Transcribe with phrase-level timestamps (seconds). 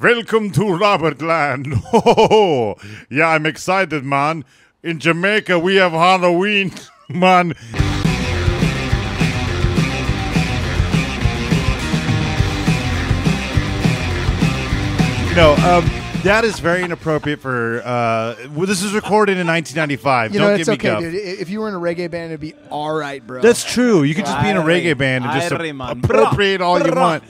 [0.00, 1.74] Welcome to Robert Land.
[1.92, 2.76] Oh,
[3.10, 4.46] yeah, I'm excited, man.
[4.82, 6.72] In Jamaica, we have Halloween,
[7.10, 7.54] man.
[15.28, 15.84] You know, um,
[16.24, 17.82] that is very inappropriate for.
[17.84, 20.32] Uh, well, this is recorded in 1995.
[20.32, 21.00] You Don't know, give it's me okay, guff.
[21.00, 21.14] dude.
[21.14, 23.40] If you were in a reggae band, it'd be all right, bro.
[23.40, 24.02] That's true.
[24.02, 26.00] You could just be in a reggae band and just aye, man.
[26.02, 27.22] appropriate all you want.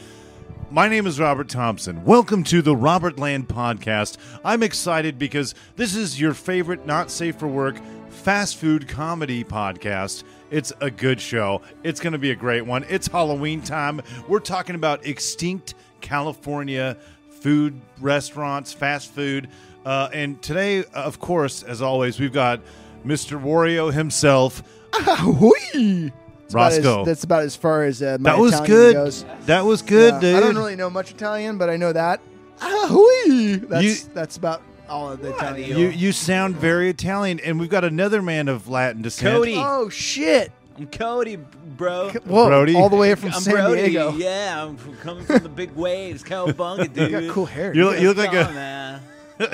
[0.73, 2.05] My name is Robert Thompson.
[2.05, 4.19] Welcome to the Robert Land Podcast.
[4.45, 7.77] I'm excited because this is your favorite not safe for work
[8.09, 10.23] fast food comedy podcast.
[10.52, 11.62] It's a good show.
[11.83, 12.84] It's going to be a great one.
[12.88, 14.01] It's Halloween time.
[14.29, 16.96] We're talking about extinct California
[17.30, 19.48] food restaurants, fast food.
[19.84, 22.60] Uh, and today, of course, as always, we've got
[23.05, 23.43] Mr.
[23.43, 24.62] Wario himself.
[24.95, 26.12] Hooey!
[26.52, 27.04] That's about as- Roscoe.
[27.04, 28.95] that's about as far as uh, my That was Italian good.
[28.95, 29.24] goes.
[29.46, 30.36] That was good, Yeah, dude.
[30.36, 32.20] I don't really know much Italian, but I know that.
[32.60, 33.56] Ah, hooey!
[33.56, 35.78] That's You- that's about all of the Italian.
[35.78, 39.34] You you sound very Italian, and we've got another man of Latin descent.
[39.37, 39.54] Cody.
[39.57, 40.52] Oh shit!
[40.76, 41.37] I'm Cody,
[41.76, 42.10] bro.
[42.26, 42.48] Whoa!
[42.48, 42.74] Brody?
[42.74, 43.82] All the way from I'm San Brody.
[43.82, 44.12] Diego.
[44.16, 47.10] Yeah, I'm f- coming from the big waves, cowabunga, dude.
[47.12, 47.74] You got cool hair.
[47.74, 49.01] You look- you look like Come on, a man.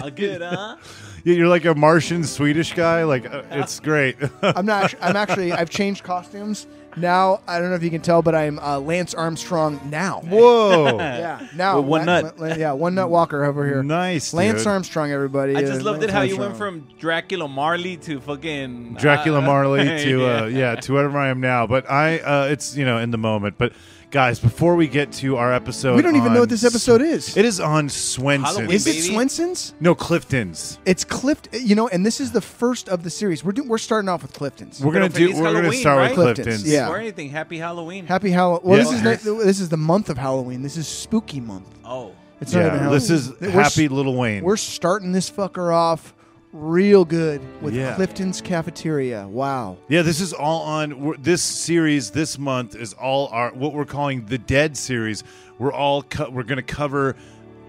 [0.02, 0.76] All good, huh?
[1.24, 3.04] you're like a Martian Swedish guy.
[3.04, 4.16] Like uh, it's great.
[4.42, 4.94] I'm not.
[5.00, 5.52] I'm actually.
[5.52, 6.66] I've changed costumes
[6.96, 7.40] now.
[7.46, 10.20] I don't know if you can tell, but I'm uh, Lance Armstrong now.
[10.24, 11.46] Whoa, Yeah.
[11.54, 11.80] Now.
[11.80, 12.38] With one La- nut.
[12.38, 12.72] La- yeah.
[12.72, 13.82] One nut Walker over here.
[13.82, 14.66] nice, Lance dude.
[14.68, 15.54] Armstrong, everybody.
[15.56, 16.80] I Uh, just loved Lance it how you went Armstrong.
[16.82, 21.40] from Dracula Marley to fucking Dracula uh, Marley to uh, yeah to whatever I am
[21.40, 21.66] now.
[21.66, 23.56] But I uh, it's you know in the moment.
[23.58, 23.72] But
[24.10, 27.36] guys, before we get to our episode, We don't even know what this episode is.
[27.36, 28.44] It is on Swenson.
[28.44, 29.00] Halloween, Is it baby.
[29.02, 29.74] Swenson's?
[29.80, 30.78] no Clifton's.
[30.86, 33.44] It's Clift, you know, and this is the first of the series.
[33.44, 34.80] We're do, we're starting off with Clifton's.
[34.80, 35.28] We're gonna But do.
[35.30, 36.14] it's We're gonna Halloween, start with right?
[36.14, 36.72] Clifton's, Clifton's.
[36.72, 36.88] yeah.
[36.88, 37.30] Or anything.
[37.30, 38.06] Happy Halloween.
[38.06, 38.60] Happy Halloween.
[38.64, 38.84] Well, Yeah.
[39.16, 40.62] this is this is the month of Halloween.
[40.62, 41.66] This is spooky month.
[41.84, 42.12] Oh.
[42.40, 42.98] It's not even Yeah, Halloween.
[42.98, 44.42] this is We're Happy Little Wayne.
[44.44, 46.12] We're starting this fucker off
[46.56, 47.94] real good with Yeah.
[47.94, 49.26] Clifton's Cafeteria.
[49.28, 49.76] Wow.
[49.88, 52.10] Yeah, this is all on this series.
[52.10, 55.22] This month is all our what we're calling the Dead series.
[55.58, 57.14] We're all co- we're going to cover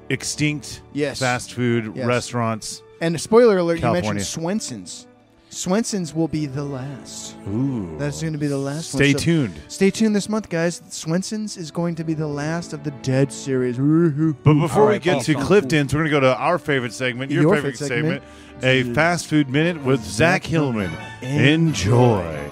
[0.09, 1.20] extinct Yes.
[1.20, 2.06] fast food Yes.
[2.06, 2.81] restaurants.
[3.02, 5.06] And a spoiler alert, you mentioned Swenson's.
[5.50, 7.35] Swenson's will be the last.
[7.47, 9.18] Ooh, That's going to be the last stay one.
[9.19, 9.62] So tuned.
[9.69, 10.81] Stay tuned this month, guys.
[10.90, 13.78] Swenson's is going to be the last of the Dead series.
[13.78, 16.59] But before All we get cool, to cool, Clifton's, we're going to go to our
[16.59, 18.24] favorite segment, your, Your favorite, favorite segment,
[18.59, 18.91] segment.
[18.91, 20.91] a fast food minute with Zach Hillman.
[21.22, 22.50] Enjoy.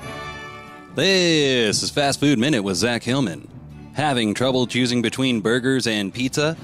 [0.95, 3.49] This is Fast Food Minute with Zach Hillman.
[3.93, 6.55] Having trouble choosing between burgers and pizza?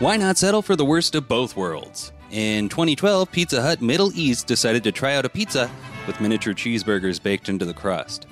[0.00, 2.12] Why not settle for the worst of both worlds?
[2.30, 5.68] In 2012, Pizza Hut Middle East decided to try out a pizza
[6.06, 8.28] with miniature cheeseburgers baked into the crust.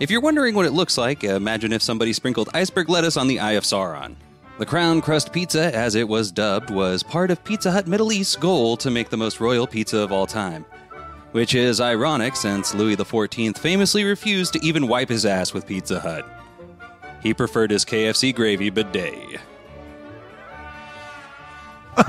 [0.00, 3.40] If you're wondering what it looks like, imagine if somebody sprinkled iceberg lettuce on the
[3.40, 4.16] Eye of Sauron.
[4.58, 8.36] The Crown Crust Pizza, as it was dubbed, was part of Pizza Hut Middle East's
[8.36, 10.64] goal to make the most royal pizza of all time.
[11.32, 16.00] Which is ironic since Louis XIV famously refused to even wipe his ass with Pizza
[16.00, 16.24] Hut.
[17.22, 19.40] He preferred his KFC gravy bidet.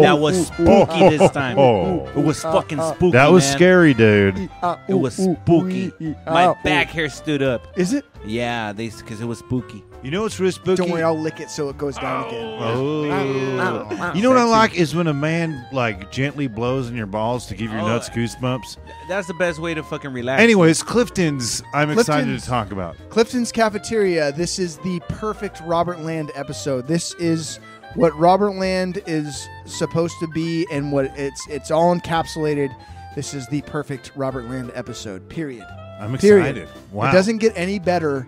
[0.00, 1.58] That was spooky this time.
[1.58, 2.06] Oh.
[2.16, 3.12] It was fucking spooky.
[3.12, 3.56] That was man.
[3.56, 4.50] scary, dude.
[4.88, 5.92] It was spooky.
[6.26, 7.66] My back hair stood up.
[7.76, 8.04] Is it?
[8.24, 9.84] Yeah, they because it was spooky.
[10.02, 10.76] You know what's really spooky?
[10.76, 12.56] Don't worry, I'll lick it so it goes down again.
[12.58, 13.04] Oh.
[13.10, 14.12] oh.
[14.14, 17.44] You know what I like is when a man like gently blows in your balls
[17.46, 17.88] to give your Oh.
[17.88, 18.78] nuts goosebumps.
[19.08, 20.40] That's the best way to fucking relax.
[20.42, 22.44] Anyways, Clifton's I'm excited Clifton's.
[22.44, 22.96] to talk about.
[23.10, 24.32] Clifton's Cafeteria.
[24.32, 26.86] This is the perfect Robert Land episode.
[26.86, 27.60] This is
[27.94, 32.74] what Robert Land is supposed to be, and what it's it's all encapsulated.
[33.16, 35.28] This is the perfect Robert Land episode.
[35.28, 35.66] Period.
[36.00, 36.56] I'm Period.
[36.56, 36.68] excited.
[36.92, 37.10] Wow.
[37.10, 38.26] It doesn't get any better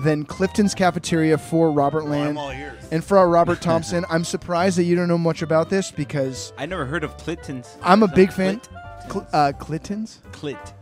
[0.00, 2.36] than Clifton's Cafeteria for Robert Land.
[2.38, 2.82] all ears.
[2.90, 6.52] And for our Robert Thompson, I'm surprised that you don't know much about this because
[6.58, 7.76] I never heard of Clifton's.
[7.82, 8.60] I'm a big fan.
[8.60, 10.20] Clit- Cl- uh, Clintons?
[10.32, 10.72] Clintons.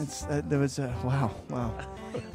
[0.00, 1.74] It's uh, there was a wow, wow.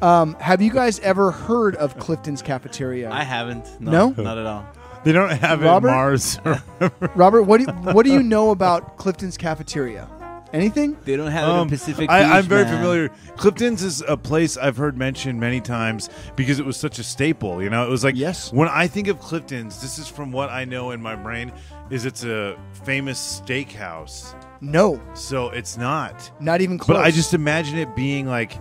[0.02, 3.10] Um, have you guys ever heard of Clifton's Cafeteria?
[3.10, 3.80] I haven't.
[3.80, 4.22] No, No?
[4.22, 4.66] not at all.
[5.04, 5.88] They don't have Robert?
[5.88, 6.38] it in Mars.
[7.14, 10.08] Robert, what do you, what do you know about Clifton's Cafeteria?
[10.54, 10.96] Anything?
[11.04, 12.76] They don't have it Um, in Pacific I, I'm very man.
[12.76, 13.08] familiar.
[13.36, 17.60] Clifton's is a place I've heard mentioned many times because it was such a staple.
[17.62, 18.52] You know, it was like Yes.
[18.52, 21.52] when I think of Clifton's, this is from what I know in my brain,
[21.90, 24.34] is it's a famous steakhouse.
[24.60, 26.30] No, So it's not.
[26.40, 26.98] not even close.
[26.98, 28.56] But I just imagine it being like,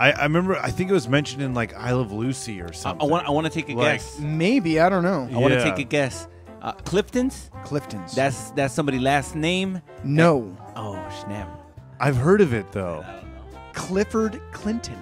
[0.00, 0.56] I, I remember.
[0.56, 3.04] I think it was mentioned in like I Love Lucy or something.
[3.04, 3.26] I want.
[3.26, 4.18] I want to take a Like- guess.
[4.20, 5.28] maybe I don't know.
[5.32, 6.28] I want to take a guess.
[6.62, 7.50] Uh, Clifton's.
[7.64, 8.14] Clifton's.
[8.14, 9.80] That's that's somebody's last name.
[10.04, 10.56] no.
[10.76, 10.94] Oh
[11.24, 11.48] snap!
[12.00, 13.04] I've heard of it though.
[13.72, 14.98] Clifford Clinton.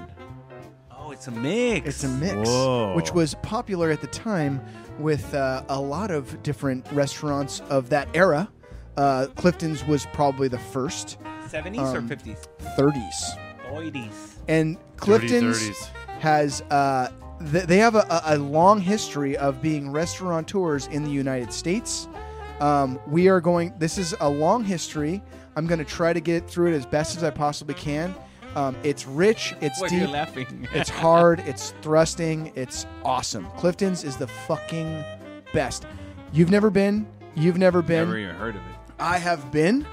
[0.91, 1.87] Oh, it's a mix.
[1.89, 2.95] It's a mix, Whoa.
[2.95, 4.61] which was popular at the time
[4.99, 8.49] with uh, a lot of different restaurants of that era.
[8.97, 11.19] Uh, Clifton's was probably the first,
[11.49, 12.47] 70s Um, or 50s?
[12.79, 13.39] 30s.
[13.71, 14.13] 80s.
[14.49, 15.89] And Clifton's 30s.
[16.21, 21.53] has uh, th- they have a, a, long history of being restaurateurs in the United
[21.53, 22.09] States.
[22.61, 23.75] Um, we are going.
[23.79, 25.23] This is a long history.
[25.57, 28.15] I'm going to try to get through it as best as I possibly can.
[28.55, 29.55] Um, it's rich.
[29.61, 30.09] It's What, deep.
[30.73, 31.41] It's hard.
[31.47, 32.53] It's thrusting.
[32.55, 33.47] It's awesome.
[33.59, 35.05] Clifton's is the fucking
[35.53, 35.87] best.
[36.33, 37.07] You've never been.
[37.35, 38.07] You've never been.
[38.07, 38.77] Never even heard of it.
[38.99, 39.87] I have been,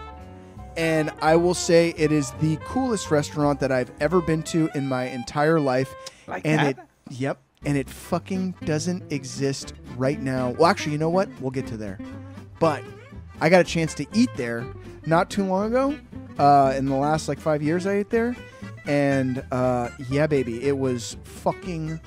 [0.78, 4.88] and I will say it is the coolest restaurant that I've ever been to in
[4.88, 5.94] my entire life.
[6.26, 6.80] Like and that?
[6.80, 10.52] it, yep, and it fucking doesn't exist right now.
[10.52, 11.30] Well, actually, you know what?
[11.40, 12.00] We'll get to there.
[12.60, 12.84] But
[13.42, 14.66] I got a chance to eat there
[15.06, 15.98] not too long ago.
[16.38, 18.36] Uh, in the last like five years, I ate there,
[18.86, 22.00] and uh, yeah, baby, it was fucking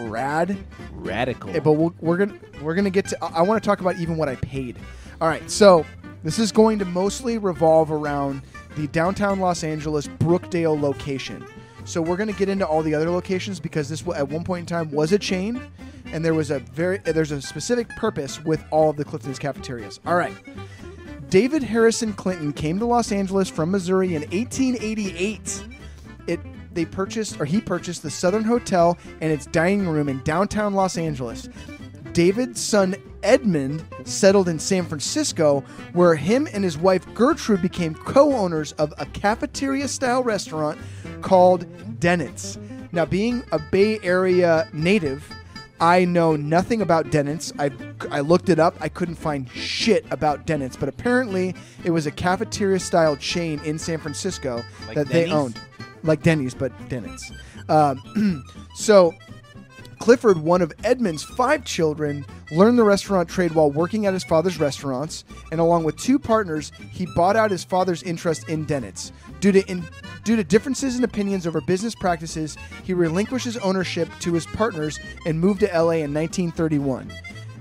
[0.00, 0.56] rad.
[0.92, 1.52] Radical.
[1.60, 3.24] But we'll, we're gonna we're gonna get to.
[3.24, 4.78] I, I want to talk about even what I paid.
[5.20, 5.84] All right, so
[6.22, 8.42] this is going to mostly revolve around
[8.76, 11.46] the downtown Los Angeles Brookdale location.
[11.86, 14.66] So we're gonna get into all the other locations because this at one point in
[14.66, 15.60] time was a chain,
[16.06, 20.00] and there was a very there's a specific purpose with all of the Clifton's cafeterias.
[20.04, 20.34] All right.
[21.30, 25.64] David Harrison Clinton came to Los Angeles from Missouri in 1888
[26.26, 26.40] it
[26.74, 30.98] they purchased or he purchased the Southern Hotel and its dining room in downtown Los
[30.98, 31.48] Angeles.
[32.12, 32.94] David's son
[33.26, 39.06] Edmund settled in San Francisco, where him and his wife Gertrude became co-owners of a
[39.06, 40.78] cafeteria-style restaurant
[41.22, 41.66] called
[42.00, 42.58] Dennett's.
[42.92, 45.28] Now, being a Bay Area native,
[45.80, 47.52] I know nothing about Dennett's.
[47.58, 47.70] I,
[48.10, 48.76] I looked it up.
[48.80, 53.98] I couldn't find shit about Dennett's, but apparently it was a cafeteria-style chain in San
[53.98, 55.60] Francisco Like that they owned
[56.02, 57.32] like Denny's, but Dennett's.
[57.68, 58.44] Um,
[58.74, 59.14] so,
[59.98, 64.60] Clifford, one of Edmund's five children, learned the restaurant trade while working at his father's
[64.60, 69.12] restaurants, and along with two partners, he bought out his father's interest in Dennett's.
[69.40, 69.84] Due to in,
[70.24, 74.98] due to differences in opinions over business practices, he relinquished his ownership to his partners
[75.24, 77.12] and moved to LA in 1931.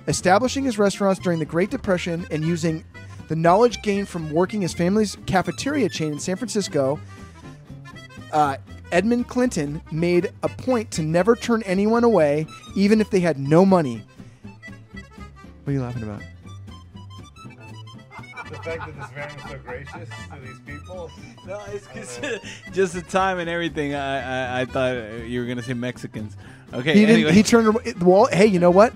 [0.08, 2.84] Establishing his restaurants during the Great Depression and using
[3.28, 7.00] the knowledge gained from working his family's cafeteria chain in San Francisco,
[8.32, 8.58] uh,
[8.92, 12.46] Edmund Clinton made a point to never turn anyone away,
[12.76, 14.02] even if they had no money.
[15.64, 16.22] What are you laughing about?
[18.50, 21.12] The fact that this man was so gracious to these people.
[21.48, 22.20] No, it's 'cause
[22.74, 23.94] just the time and everything.
[23.94, 24.96] I, I I thought
[25.28, 26.36] you were gonna say Mexicans.
[26.74, 26.94] Okay.
[26.96, 27.22] He anyway.
[27.22, 27.36] didn't.
[27.36, 28.02] He turned.
[28.02, 28.94] Well, hey, you know what?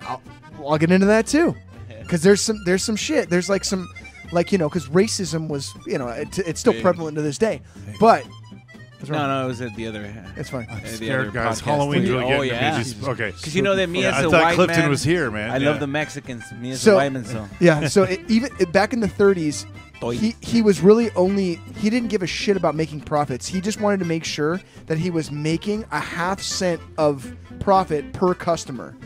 [0.00, 0.20] I'll,
[0.66, 1.54] I'll get into that too,
[2.00, 3.30] because there's some there's some shit.
[3.30, 3.88] There's like some,
[4.32, 6.82] like you know, because racism was you know it, it's still Big.
[6.82, 7.62] prevalent to this day.
[8.00, 8.26] But
[9.02, 9.28] what's no, wrong?
[9.28, 10.24] no, it was at the other.
[10.36, 10.66] it's fine.
[10.70, 11.60] uh, the Scared other guys.
[11.60, 11.64] podcast.
[11.64, 12.70] Halloween's really oh, getting yeah.
[12.72, 12.84] to me.
[12.84, 13.30] Just- okay.
[13.32, 15.30] Because you know that me Yeah, as I a thought white Clifton man, was here,
[15.30, 15.50] man.
[15.50, 15.70] I Yeah.
[15.70, 16.44] love the Mexicans.
[16.52, 17.88] Me as So- a white man, so Yeah.
[17.88, 19.66] So it, even it, back in the 30s,
[20.00, 20.16] Toy.
[20.16, 23.46] he he was really only he didn't give a shit about making profits.
[23.46, 28.12] He just wanted to make sure that he was making a half cent of profit
[28.12, 28.96] per customer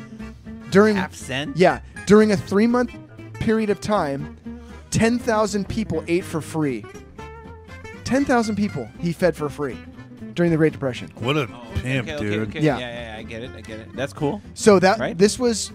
[0.70, 1.56] during half cent.
[1.56, 2.92] yeah during a three month
[3.34, 4.38] period of time.
[4.90, 6.84] Ten thousand people ate for free.
[8.06, 9.76] Ten thousand people he fed for free
[10.34, 11.10] during the Great Depression.
[11.18, 12.48] What a Oh, pimp, okay, okay, dude.
[12.48, 12.78] Okay, Yeah.
[12.78, 12.88] yeah.
[12.88, 13.50] yeah, yeah, I get it.
[13.56, 13.96] I get it.
[13.96, 14.40] That's cool.
[14.54, 15.18] So that Right?
[15.18, 15.72] this was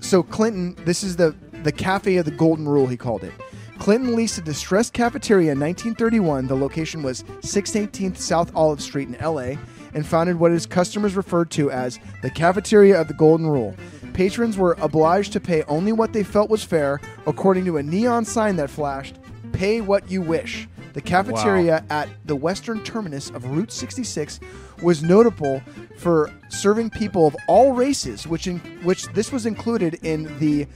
[0.00, 0.76] so Clinton.
[0.84, 2.86] This is the the cafe of the Golden Rule.
[2.86, 3.32] He called it.
[3.78, 6.46] Clinton leased a distressed cafeteria in 1931.
[6.46, 9.58] The location was 618th South Olive Street in L.A.
[9.94, 13.74] and founded what his customers referred to as the cafeteria of the Golden Rule.
[14.12, 18.24] Patrons were obliged to pay only what they felt was fair, according to a neon
[18.26, 19.18] sign that flashed,
[19.52, 24.40] "Pay what you wish." The cafeteria at the western terminus of Route 66
[24.82, 25.60] was notable
[25.98, 30.66] for serving people of all races, which in which this was included in the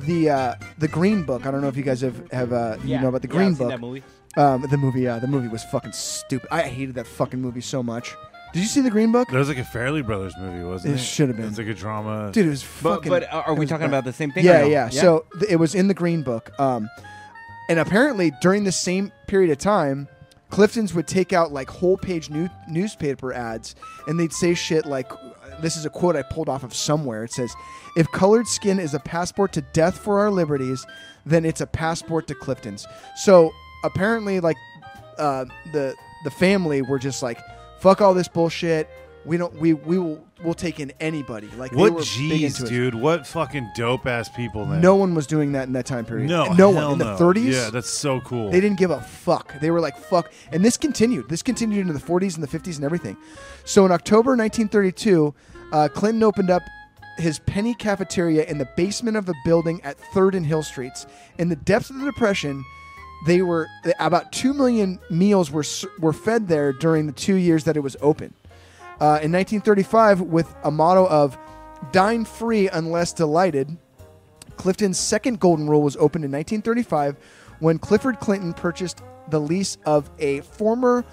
[0.00, 1.46] the uh, the Green Book.
[1.46, 3.48] I don't know if you guys have have uh, you know about the Yeah, Green
[3.48, 3.70] I've seen Book.
[3.70, 4.02] That movie.
[4.36, 6.48] Um, the movie, yeah, the movie was fucking stupid.
[6.52, 8.14] I hated that fucking movie so much.
[8.52, 9.28] Did you see the Green Book?
[9.28, 11.04] There was like a Farrelly Brothers movie, wasn't It it?
[11.04, 11.46] should have been.
[11.48, 12.30] It's like a drama.
[12.32, 13.10] Dude, it was fucking.
[13.10, 13.88] but are we talking bad.
[13.90, 14.44] about the same thing?
[14.46, 14.66] or Yeah, no?
[14.68, 16.50] yeah, So th- it was in the Green Book.
[16.58, 16.88] Um,
[17.68, 20.08] and apparently during the same period of time,
[20.50, 23.74] Clifton's would take out like whole page new- newspaper ads,
[24.06, 25.10] and they'd say shit like,
[25.60, 27.52] "This is a quote I pulled off of somewhere." It says,
[27.96, 30.86] "If colored skin is a passport to death for our liberties,
[31.26, 33.52] then it's a passport to Clifton's." So
[33.84, 34.56] apparently, like
[35.18, 35.94] uh, the
[36.24, 37.38] the family were just like,
[37.80, 38.88] "Fuck all this bullshit."
[39.24, 41.48] we don't we we will we'll take in anybody.
[41.56, 42.94] Like What G's, dude?
[42.94, 44.64] What fucking dope ass people?
[44.64, 46.28] Then No one was doing that in that time period.
[46.28, 47.18] no, no hell one in the no.
[47.18, 47.52] 30s.
[47.52, 48.50] Yeah, that's so cool.
[48.50, 49.58] They didn't give a fuck.
[49.60, 50.32] They were like, fuck.
[50.52, 51.28] And this continued.
[51.28, 53.16] This continued into the 40s and the 50s and everything.
[53.64, 55.34] So in October 1932,
[55.72, 56.62] uh, Clinton opened up
[57.18, 61.06] his penny cafeteria in the basement of a building at 3rd and Hill Streets.
[61.38, 62.64] In the depths of the Depression,
[63.26, 63.66] they were
[63.98, 65.64] about 2 million meals were,
[65.98, 68.32] were fed there during the two years that it was open.
[69.00, 71.38] Uh, in 1935, with a motto of
[71.92, 73.76] dine free unless delighted,
[74.56, 77.16] Clifton's second golden rule was opened in 1935
[77.60, 81.04] when Clifford Clinton purchased the lease of a former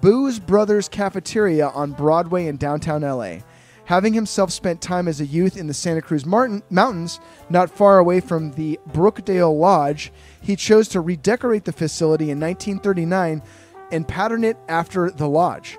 [0.00, 3.38] Boos Brothers cafeteria on Broadway in downtown LA.
[3.86, 7.18] Having himself spent time as a youth in the Santa Cruz Martin- Mountains,
[7.48, 13.42] not far away from the Brookdale Lodge, he chose to redecorate the facility in 1939
[13.90, 15.76] and pattern it after the lodge.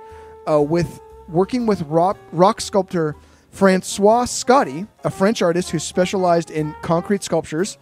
[0.50, 1.00] Uh, with
[1.32, 3.16] working with rock, rock sculptor
[3.50, 7.78] Francois Scotti, a French artist who specialized in concrete sculptures.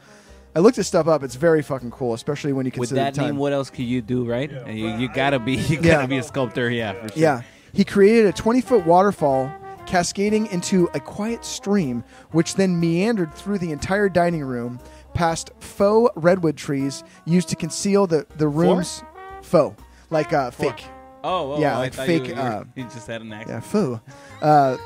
[0.55, 1.21] I looked this stuff up.
[1.23, 3.29] It's very fucking cool, especially when you consider With consider that the time.
[3.35, 4.51] name, what else could you do, right?
[4.51, 6.05] And you, you gotta be you gotta Yeah.
[6.07, 7.17] be a sculptor, yeah, for sure.
[7.21, 7.41] Yeah.
[7.71, 9.51] He created a 20 foot waterfall
[9.85, 14.79] cascading into a quiet stream, which then meandered through the entire dining room
[15.13, 19.03] past faux redwood trees used to conceal the, the room's
[19.43, 19.79] faux,
[20.09, 20.83] like uh, fake.
[21.23, 23.49] Oh, oh Yeah, I like thought fake, You, uh, you just had an accent.
[23.49, 24.01] Yeah, faux.
[24.41, 24.77] Uh,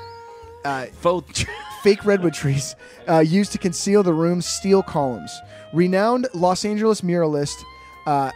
[0.65, 1.45] uh, Faux.
[1.83, 2.75] fake redwood trees
[3.09, 5.31] uh, used to conceal the room's steel columns.
[5.73, 7.61] Renowned Los Angeles muralist
[8.05, 8.31] uh,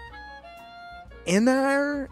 [1.26, 2.10] Inir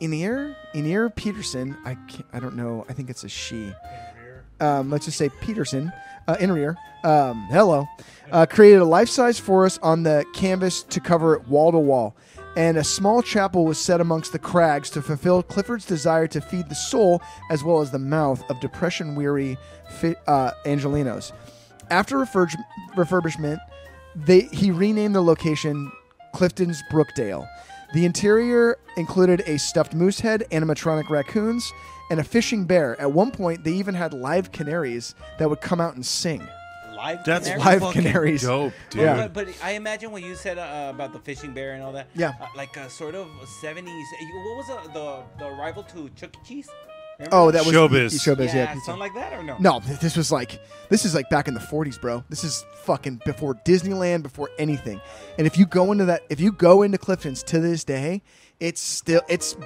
[0.00, 1.76] Inir Petersen.
[1.84, 2.84] I can't, I don't know.
[2.88, 3.72] I think it's a she.
[4.60, 5.92] Um, let's just say Petersen.
[6.26, 6.76] Uh, Inrier.
[7.04, 7.86] Um, hello.
[8.32, 12.16] Uh, created a life-size forest on the canvas to cover it wall to wall.
[12.56, 16.68] And a small chapel was set amongst the crags to fulfill Clifford's desire to feed
[16.68, 17.20] the soul
[17.50, 19.58] as well as the mouth of depression-weary
[20.26, 21.32] uh, Angelenos.
[21.90, 22.54] After refurg-
[22.96, 23.58] refurbishment,
[24.14, 25.90] they he renamed the location
[26.32, 27.48] Clifton's Brookdale.
[27.92, 31.72] The interior included a stuffed moose head, animatronic raccoons,
[32.10, 33.00] and a fishing bear.
[33.00, 36.46] At one point, they even had live canaries that would come out and sing.
[37.04, 37.64] Live That's canary?
[37.64, 38.42] Live fucking canaries.
[38.42, 39.02] dope, dude.
[39.02, 39.28] Yeah.
[39.28, 42.08] But, but I imagine what you said uh, about the fishing bear and all that.
[42.14, 42.32] Yeah.
[42.40, 43.26] Uh, like a sort of
[43.62, 43.84] 70s.
[43.86, 46.38] What was uh, the the rival to Chuck E.
[46.48, 46.68] Cheese?
[47.18, 48.14] Remember Oh, that was Showbiz.
[48.24, 48.54] Showbiz, yeah.
[48.56, 48.86] yeah, pizza.
[48.86, 49.56] something like that or no?
[49.58, 50.58] No, this was like
[50.88, 52.24] this is like back in the 40s, bro.
[52.30, 54.98] This is fucking before Disneyland, before anything.
[55.36, 58.22] And if you go into that, if you go into Clifton's to this day,
[58.60, 59.56] it's still it's,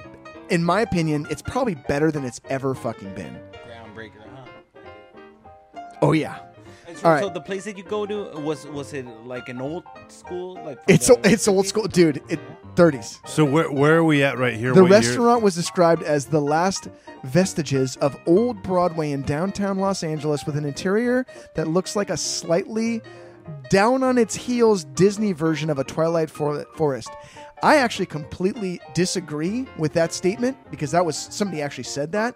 [0.49, 3.39] in my opinion, it's probably better than it's ever fucking been.
[3.65, 5.81] Groundbreaker, huh?
[6.01, 6.43] Oh yeah, So,
[7.03, 7.23] All right.
[7.23, 10.55] so the place that you go to was was it like an old school?
[10.63, 12.21] Like it's the it's old school, dude.
[12.29, 12.39] It
[12.75, 13.19] 30s.
[13.27, 14.73] So where where are we at right here?
[14.73, 14.99] The What year?
[14.99, 16.87] restaurant was described as the last
[17.23, 21.25] vestiges of old Broadway in downtown Los Angeles with an interior
[21.55, 23.01] that looks like a slightly
[23.69, 27.09] down on its heels Disney version of a Twilight for- Forest.
[27.61, 32.35] I actually completely disagree with that statement because that was somebody actually said that.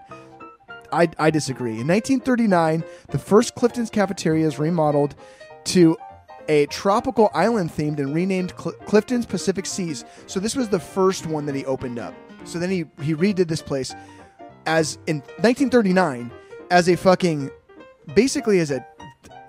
[0.94, 1.80] I, I disagree.
[1.80, 5.16] In 1939, the first Clifton's cafeteria is remodeled
[5.66, 5.98] to
[6.48, 10.06] a tropical island themed and renamed Cl- Clifton's Pacific Seas.
[10.28, 12.14] So this was the first one that he opened up.
[12.44, 13.96] So then he he redid this place
[14.66, 16.32] as in 1939
[16.72, 17.50] as a fucking
[18.14, 18.86] basically as a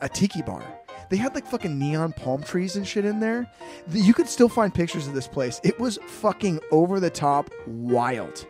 [0.00, 0.62] a tiki bar.
[1.10, 3.50] They had like fucking neon palm trees and shit in there.
[3.90, 5.60] You could still find pictures of this place.
[5.62, 8.46] It was fucking over the top wild.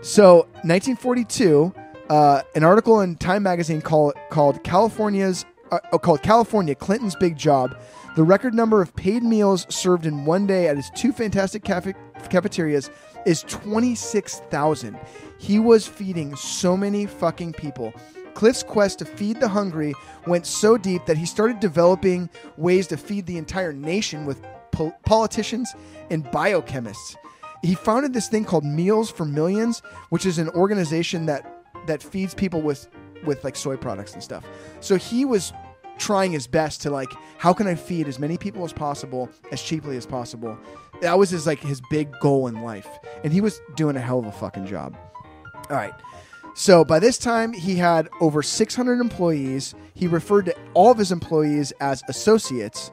[0.00, 1.74] So, 1942,
[2.08, 7.36] uh, an article in Time magazine called called California's uh, oh, called California Clinton's Big
[7.36, 7.76] Job.
[8.16, 11.94] The record number of paid meals served in one day at his two fantastic cafe-
[12.30, 12.90] cafeterias
[13.26, 14.98] is 26,000.
[15.38, 17.92] He was feeding so many fucking people.
[18.34, 19.94] Cliff's quest to feed the hungry
[20.26, 24.96] went so deep that he started developing ways to feed the entire nation with pol-
[25.04, 25.74] politicians
[26.10, 27.16] and biochemists.
[27.62, 31.57] He founded this thing called Meals for Millions, which is an organization that
[31.88, 32.88] that feeds people with
[33.24, 34.44] with like soy products and stuff.
[34.80, 35.52] So he was
[35.98, 39.60] trying his best to like how can I feed as many people as possible as
[39.60, 40.56] cheaply as possible.
[41.00, 42.88] That was his like his big goal in life.
[43.24, 44.96] And he was doing a hell of a fucking job.
[45.68, 45.94] All right.
[46.54, 49.76] So by this time, he had over 600 employees.
[49.94, 52.90] He referred to all of his employees as associates,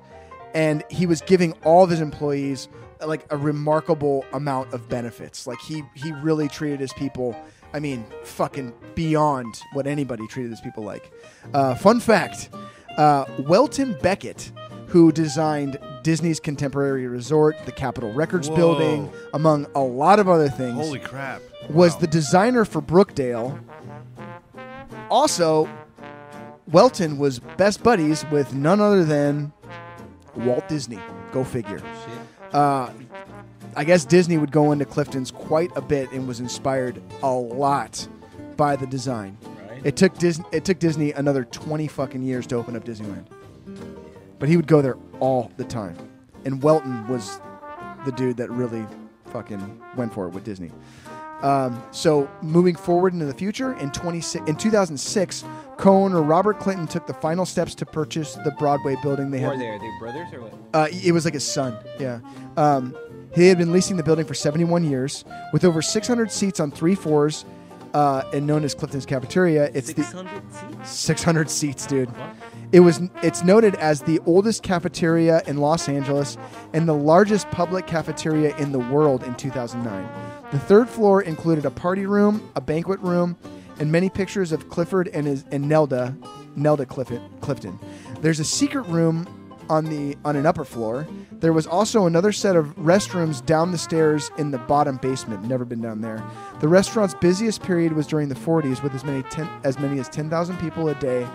[0.53, 2.67] and he was giving all of his employees
[3.03, 5.47] like a remarkable amount of benefits.
[5.47, 7.35] Like he he really treated his people.
[7.73, 11.11] I mean, fucking beyond what anybody treated these people like.
[11.53, 12.49] Uh, fun fact:
[12.97, 14.51] uh, Welton Becket,
[14.87, 18.55] who designed Disney's Contemporary Resort, the Capitol Records Whoa.
[18.55, 21.41] Building, among a lot of other things Holy crap!
[21.69, 21.99] was Wow.
[22.01, 23.59] the designer for Brookdale
[25.09, 25.69] Also,
[26.67, 29.51] Welton was best buddies with none other than
[30.35, 30.99] Walt Disney.
[31.31, 31.81] Go figure.
[32.53, 32.89] Uh,
[33.75, 38.07] I guess Disney would go into Clifton's quite a bit and was inspired a lot
[38.57, 39.37] by the design.
[39.69, 39.81] Right.
[39.85, 40.45] It took Disney.
[40.51, 43.25] It took Disney another twenty fucking years to open up Disneyland,
[44.39, 45.97] but he would go there all the time.
[46.45, 47.39] And Welton was
[48.05, 48.85] the dude that really
[49.27, 50.71] fucking went for it with Disney.
[51.41, 55.43] Um, so moving forward into the future, in 20, in 2006,
[55.77, 59.51] co-owner Robert Clinton took the final steps to purchase the Broadway building they Who are
[59.51, 59.59] had.
[59.61, 59.67] they?
[59.67, 60.53] Are they brothers or what?
[60.73, 61.77] Uh, it was like his son.
[61.99, 62.19] Yeah.
[62.57, 62.95] Um,
[63.35, 66.95] he had been leasing the building for 71 years, with over 600 seats on three
[66.95, 67.45] floors,
[67.93, 69.71] uh, and known as Clifton's Cafeteria.
[69.73, 70.89] It's the 600 seats?
[70.89, 72.09] 600 seats, dude.
[72.71, 72.99] It was.
[73.23, 76.37] It's noted as the oldest cafeteria in Los Angeles
[76.73, 80.09] and the largest public cafeteria in the world in 2009.
[80.51, 83.37] The third floor included a party room, a banquet room,
[83.79, 86.15] and many pictures of Clifford and his and Nelda,
[86.55, 87.79] Nelda Clifford, Clifton.
[88.21, 89.27] There's a secret room
[89.69, 91.07] on the on an upper floor.
[91.31, 95.43] There was also another set of restrooms down the stairs in the bottom basement.
[95.43, 96.23] Never been down there.
[96.59, 100.09] The restaurant's busiest period was during the 40s, with as many ten, as many as
[100.09, 101.27] 10,000 people a day,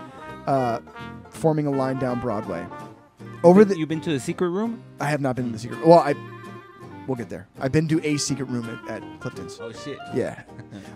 [0.47, 0.79] uh,
[1.29, 2.65] forming a line down Broadway.
[3.43, 4.83] Over the, You've been to the secret room?
[4.99, 5.85] I have not been to the secret.
[5.85, 6.13] Well, I,
[7.11, 7.45] we'll get there.
[7.59, 9.59] I've been to a secret room at, at Clifton's.
[9.59, 9.99] Oh shit.
[10.13, 10.43] Yeah.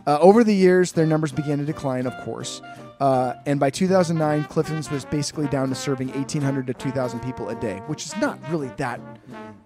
[0.07, 2.61] Uh, over the years, their numbers began to decline, of course.
[2.99, 7.55] Uh, and by 2009, Clifton's was basically down to serving 1,800 to 2,000 people a
[7.55, 9.01] day, which is not really that.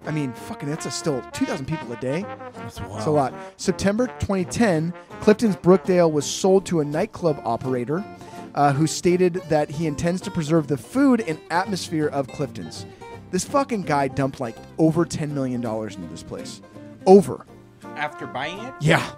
[0.06, 2.26] I mean, fucking, that's a still 2,000 people a day.
[2.54, 2.94] That's wild.
[2.94, 3.34] That's a lot.
[3.58, 8.04] September 2010, Clifton's Brookdale was sold to a nightclub operator
[8.56, 12.86] uh, who stated that he intends to preserve the food and atmosphere of Clifton's.
[13.32, 16.62] This fucking guy dumped like over $10 million into this place.
[17.06, 17.46] Over.
[17.96, 18.74] After buying it?
[18.82, 19.12] Yeah.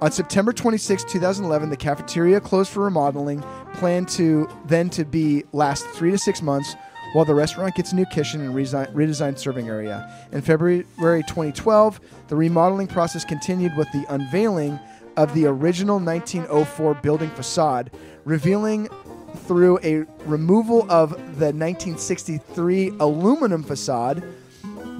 [0.00, 3.42] On September 26, 2011, the cafeteria closed for remodeling,
[3.74, 6.74] planned to then to be last three to six months
[7.12, 10.10] while the restaurant gets a new kitchen and resi- redesigned serving area.
[10.32, 14.78] In February 2012, the remodeling process continued with the unveiling
[15.16, 17.90] of the original 1904 building facade,
[18.24, 18.88] revealing
[19.34, 24.22] through a removal of the 1963 aluminum facade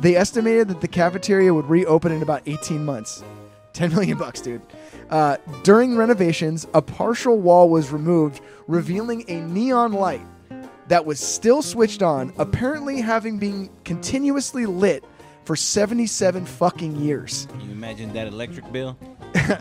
[0.01, 3.23] they estimated that the cafeteria would reopen in about 18 months.
[3.75, 4.63] 10 million bucks, dude.
[5.11, 10.23] Uh, during renovations, a partial wall was removed, revealing a neon light
[10.89, 15.04] that was still switched on, apparently having been continuously lit
[15.45, 17.47] for 77 fucking years.
[17.50, 18.97] Can you imagine that electric bill?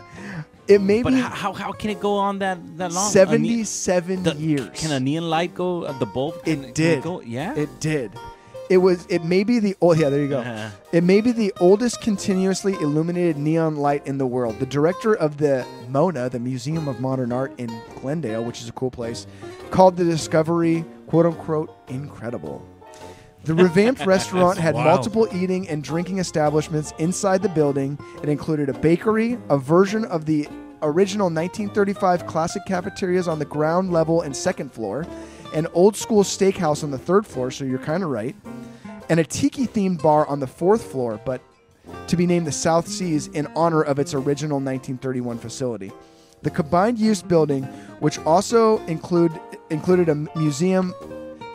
[0.68, 3.06] It may But be how, how, how can it go on that, that long?
[3.06, 4.70] A ne- 77 the- years.
[4.80, 5.84] Can a neon light go?
[5.86, 6.44] Uh, the bulb?
[6.44, 7.02] Can, It did.
[7.02, 7.22] go?
[7.22, 7.56] Yeah.
[7.56, 8.12] It did.
[8.70, 9.04] It was.
[9.10, 9.76] It may be the.
[9.82, 10.42] Oh yeah, there you go.
[10.42, 10.70] Uh-huh.
[10.92, 14.60] It may be the oldest continuously illuminated neon light in the world.
[14.60, 18.72] The director of the MONA, the Museum of Modern Art in Glendale, which is a
[18.74, 19.26] cool place,
[19.72, 22.64] called the discovery "quote unquote" incredible.
[23.44, 24.88] The revamped restaurant had wild.
[24.88, 27.98] multiple eating and drinking establishments inside the building.
[28.22, 30.48] It included a bakery, a version of the
[30.82, 35.06] original 1935 classic cafeterias on the ground level and second floor,
[35.54, 38.36] an old school steakhouse on the third floor, so you're kind of right,
[39.10, 41.42] and a tiki themed bar on the fourth floor, but
[42.08, 45.92] to be named the South Seas in honor of its original 1931 facility.
[46.42, 47.64] The combined use building,
[48.00, 49.38] which also include,
[49.70, 50.94] included a museum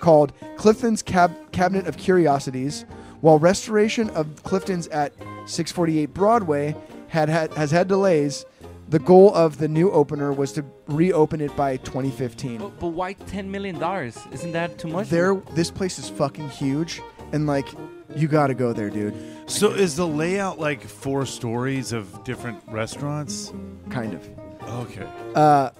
[0.05, 2.85] called Clifton's Cab- Cabinet of Curiosities,
[3.23, 5.15] while restoration of Clifton's at
[5.47, 6.77] 648 Broadway
[7.09, 8.45] had, had has had delays.
[8.91, 12.59] The goal of the new opener was to reopen it by 2015.
[12.59, 14.19] But, but why ten million dollars?
[14.31, 15.09] Isn't that too much?
[15.09, 17.01] There, this place is fucking huge,
[17.33, 17.67] and like,
[18.15, 19.15] you got to go there, dude.
[19.47, 23.55] So is the layout like four stories of different restaurants?
[23.89, 24.29] Kind of.
[24.69, 25.09] Okay.
[25.35, 25.71] Uh,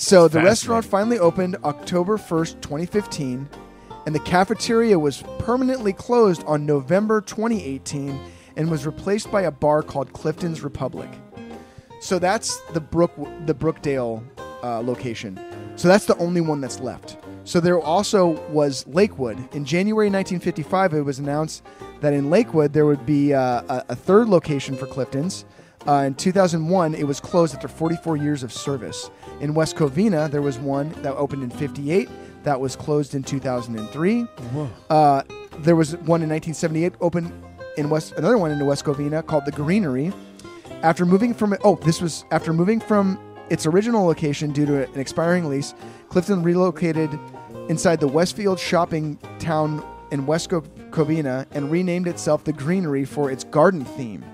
[0.00, 3.48] so the restaurant finally opened October 1st, 2015,
[4.10, 8.20] and the cafeteria was permanently closed on November 2018
[8.56, 11.08] and was replaced by a bar called Clifton's Republic.
[12.00, 13.14] So that's the Brook
[13.46, 14.24] the Brookdale
[14.64, 15.38] uh, location.
[15.76, 17.18] So that's the only one that's left.
[17.44, 19.38] So there also was Lakewood.
[19.54, 21.62] In January 1955, it was announced
[22.00, 25.44] that in Lakewood there would be uh, a, third location for Clifton's.
[25.86, 29.08] Uh, in 2001, it was closed after 44 years of service.
[29.40, 32.08] In West Covina, there was one that opened in 58
[32.44, 34.26] that was closed in 2003.
[34.88, 35.22] Uh,
[35.58, 37.32] there was one in 1978 opened
[37.76, 40.12] in West, another one in West Covina called the Greenery.
[40.82, 43.18] After moving from oh, this was after moving from
[43.50, 45.74] its original location due to an expiring lease,
[46.08, 47.10] Clifton relocated
[47.68, 53.44] inside the Westfield shopping town in West Covina and renamed itself the Greenery for its
[53.44, 54.24] garden theme.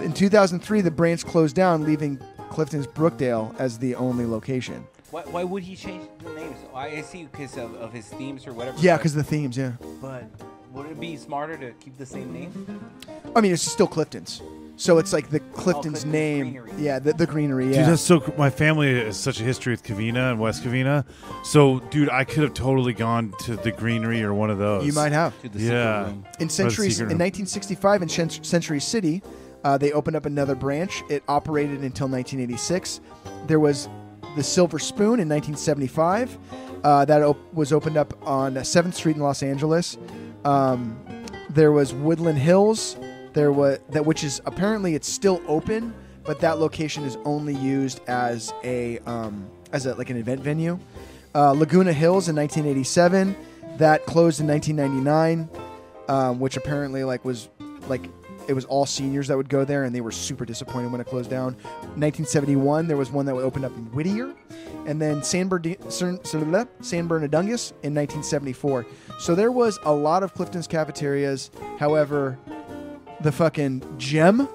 [0.00, 4.86] In 2003, the branch closed down, leaving Clifton's Brookdale as the only location.
[5.16, 6.58] Why, why would he change the names?
[6.74, 8.76] I see because of, of his themes or whatever.
[8.78, 9.56] Yeah, but- because the themes.
[9.56, 9.72] Yeah.
[10.02, 10.24] But
[10.72, 12.90] would it be smarter to keep the same name?
[13.34, 14.42] I mean, it's still Clifton's.
[14.76, 16.50] So it's like the Clifton's Clifton's name.
[16.50, 16.70] Greenery.
[16.76, 17.64] Yeah, the, the greenery.
[17.64, 18.30] Dude, that's so.
[18.36, 21.06] My family has such a history with Covina and West Covina.
[21.44, 24.84] So, dude, I could have totally gone to the Greenery or one of those.
[24.84, 25.32] you might have.
[25.40, 26.02] To the Yeah.
[26.04, 26.26] room.
[26.40, 29.22] In Century, in 1965, in Cen- Century City,
[29.64, 31.02] uh, they opened up another branch.
[31.08, 33.00] It operated until 1986.
[33.46, 33.88] There was
[34.36, 36.38] the Silver Spoon in 1975.
[36.84, 39.98] Uh, that op- was opened up on 7th Street in Los Angeles.
[40.44, 40.98] Um,
[41.50, 42.96] there was Woodland Hills.
[43.32, 45.92] There was that, which is apparently it's still open,
[46.24, 50.78] but that location is only used as a um, as a like an event venue.
[51.34, 53.36] Uh, Laguna Hills in 1987.
[53.78, 55.50] That closed in 1999
[56.08, 57.48] um, which apparently like was
[57.88, 58.08] like
[58.48, 61.06] it was all seniors that would go there, and they were super disappointed when it
[61.06, 61.54] closed down.
[61.96, 64.32] 1971, there was one that opened up in Whittier,
[64.86, 66.18] and then San, Berdi- San,
[66.82, 68.86] San Bernardingus in 1974.
[69.18, 71.50] So there was a lot of Clifton's cafeterias.
[71.78, 72.38] However,
[73.20, 74.48] the fucking gem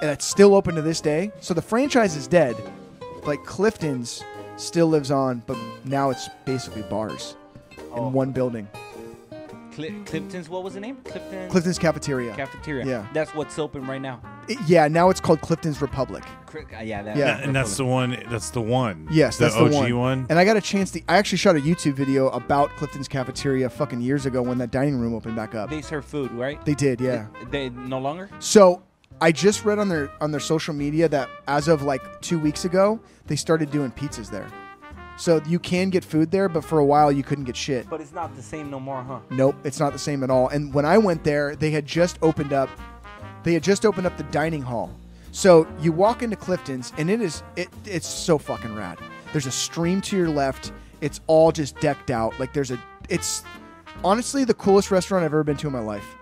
[0.00, 1.32] that's still open to this day.
[1.40, 2.56] So the franchise is dead,
[3.24, 4.22] but Clifton's
[4.56, 5.42] still lives on.
[5.46, 7.36] But now it's basically bars
[7.76, 8.08] in Oh.
[8.08, 8.68] one building.
[9.78, 10.96] Cli- Clifton's, what was the name?
[11.04, 12.34] Clifton Clifton's cafeteria.
[12.34, 12.84] Cafeteria.
[12.84, 13.06] Yeah.
[13.12, 14.20] That's what's open right now.
[14.48, 16.24] It- yeah, now it's called Clifton's Republic.
[16.46, 17.38] Cri- uh, yeah, that, Yeah.
[17.38, 18.16] And that's the one.
[18.28, 19.06] That's the one.
[19.08, 19.98] Yes, the that's OG the one.
[19.98, 20.26] one.
[20.30, 21.02] And I got a chance to.
[21.08, 24.98] I actually shot a YouTube video about Clifton's cafeteria fucking years ago when that dining
[24.98, 25.70] room opened back up.
[25.70, 26.62] They serve food, right?
[26.64, 27.26] They did, yeah.
[27.52, 28.28] They, they no longer.
[28.40, 28.82] So
[29.20, 32.64] I just read on their on their social media that as of like two weeks
[32.64, 34.48] ago, they started doing pizzas there.
[35.18, 37.90] So you can get food there, but for a while you couldn't get shit.
[37.90, 39.18] But it's not the same no more, huh?
[39.30, 40.48] Nope, it's not the same at all.
[40.48, 42.70] And when I went there, they had just opened up
[43.42, 44.90] they had just opened up the dining hall.
[45.32, 48.98] So you walk into Clifton's and it is it it's so fucking rad.
[49.32, 50.72] There's a stream to your left.
[51.00, 52.38] It's all just decked out.
[52.38, 52.78] Like there's a
[53.08, 53.42] it's
[54.04, 56.14] honestly the coolest restaurant I've ever been to in my life.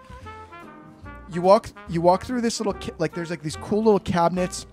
[1.32, 4.66] You walk you walk through this little like there's like these cool little cabinets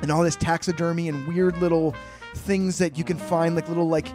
[0.00, 1.94] and all this taxidermy and weird little
[2.34, 4.08] things that you can find like little like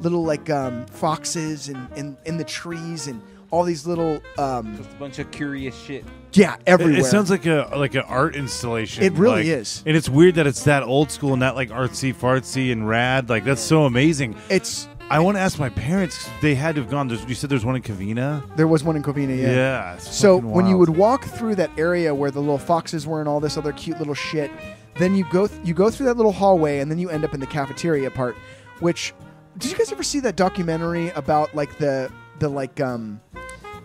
[0.00, 4.90] little like um, foxes and in, in the trees and all these little um, Just
[4.90, 6.04] a bunch of curious shit.
[6.32, 7.00] yeah It, everywhere.
[7.00, 9.04] it sounds like a like an art installation.
[9.04, 9.82] It really like- is.
[9.86, 13.28] and it's weird that it's that old school and not like artsy fartsy and rad.
[13.28, 14.36] Like that's so amazing.
[14.50, 16.28] it's I want to ask my parents.
[16.40, 17.08] They had to have gone.
[17.08, 18.42] There's, you said there's one in Covina.
[18.56, 19.52] there was one in Covina, yeah.
[19.52, 19.94] Yeah.
[19.94, 20.88] it's So fucking when you wild.
[20.90, 23.98] would walk through that area where the little foxes were and all this other cute
[23.98, 24.50] little shit,
[24.98, 27.34] then you go th- you go through that little hallway and then you end up
[27.34, 28.34] in the cafeteria part.
[28.80, 29.12] Which
[29.58, 33.20] did you guys ever see that documentary about like the the like um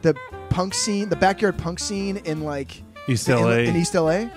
[0.01, 0.15] the
[0.49, 3.49] punk scene, the backyard punk scene in like East in, LA.
[3.51, 4.29] in East LA?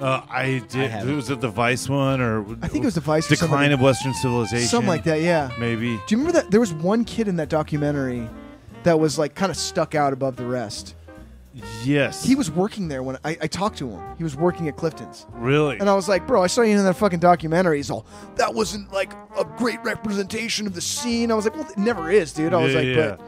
[0.00, 0.90] Uh, I did.
[0.90, 1.16] haven't.
[1.16, 3.80] was it the Vice one or I think it was the Vice or Decline of
[3.80, 4.68] Western Civilization?
[4.68, 5.50] Something like that, yeah.
[5.58, 5.96] Maybe.
[5.96, 8.28] Do you remember that there was one kid in that documentary
[8.82, 10.94] that was like kind of stuck out above the rest?
[11.84, 12.24] Yes.
[12.24, 14.02] He was working there when I, I talked to him.
[14.18, 15.24] He was working at Clifton's.
[15.34, 15.78] really.
[15.78, 17.76] And I was like, bro, I saw you in that fucking documentary.
[17.76, 18.04] He's all,
[18.34, 21.30] that wasn't like a great representation of the scene.
[21.30, 22.52] I was like, well, it never is, dude.
[22.52, 23.16] I was Yeah, like, yeah.
[23.16, 23.20] but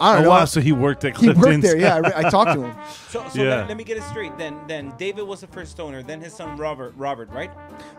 [0.00, 0.30] I don't oh know.
[0.30, 0.44] wow!
[0.44, 1.76] So he worked at he worked there.
[1.78, 2.76] Yeah, I, re- I talked to him.
[3.08, 3.56] So, so Yeah.
[3.60, 4.36] let, let me get it straight.
[4.36, 6.02] Then, then David was the first owner.
[6.02, 7.50] Then his son Robert, Robert, right?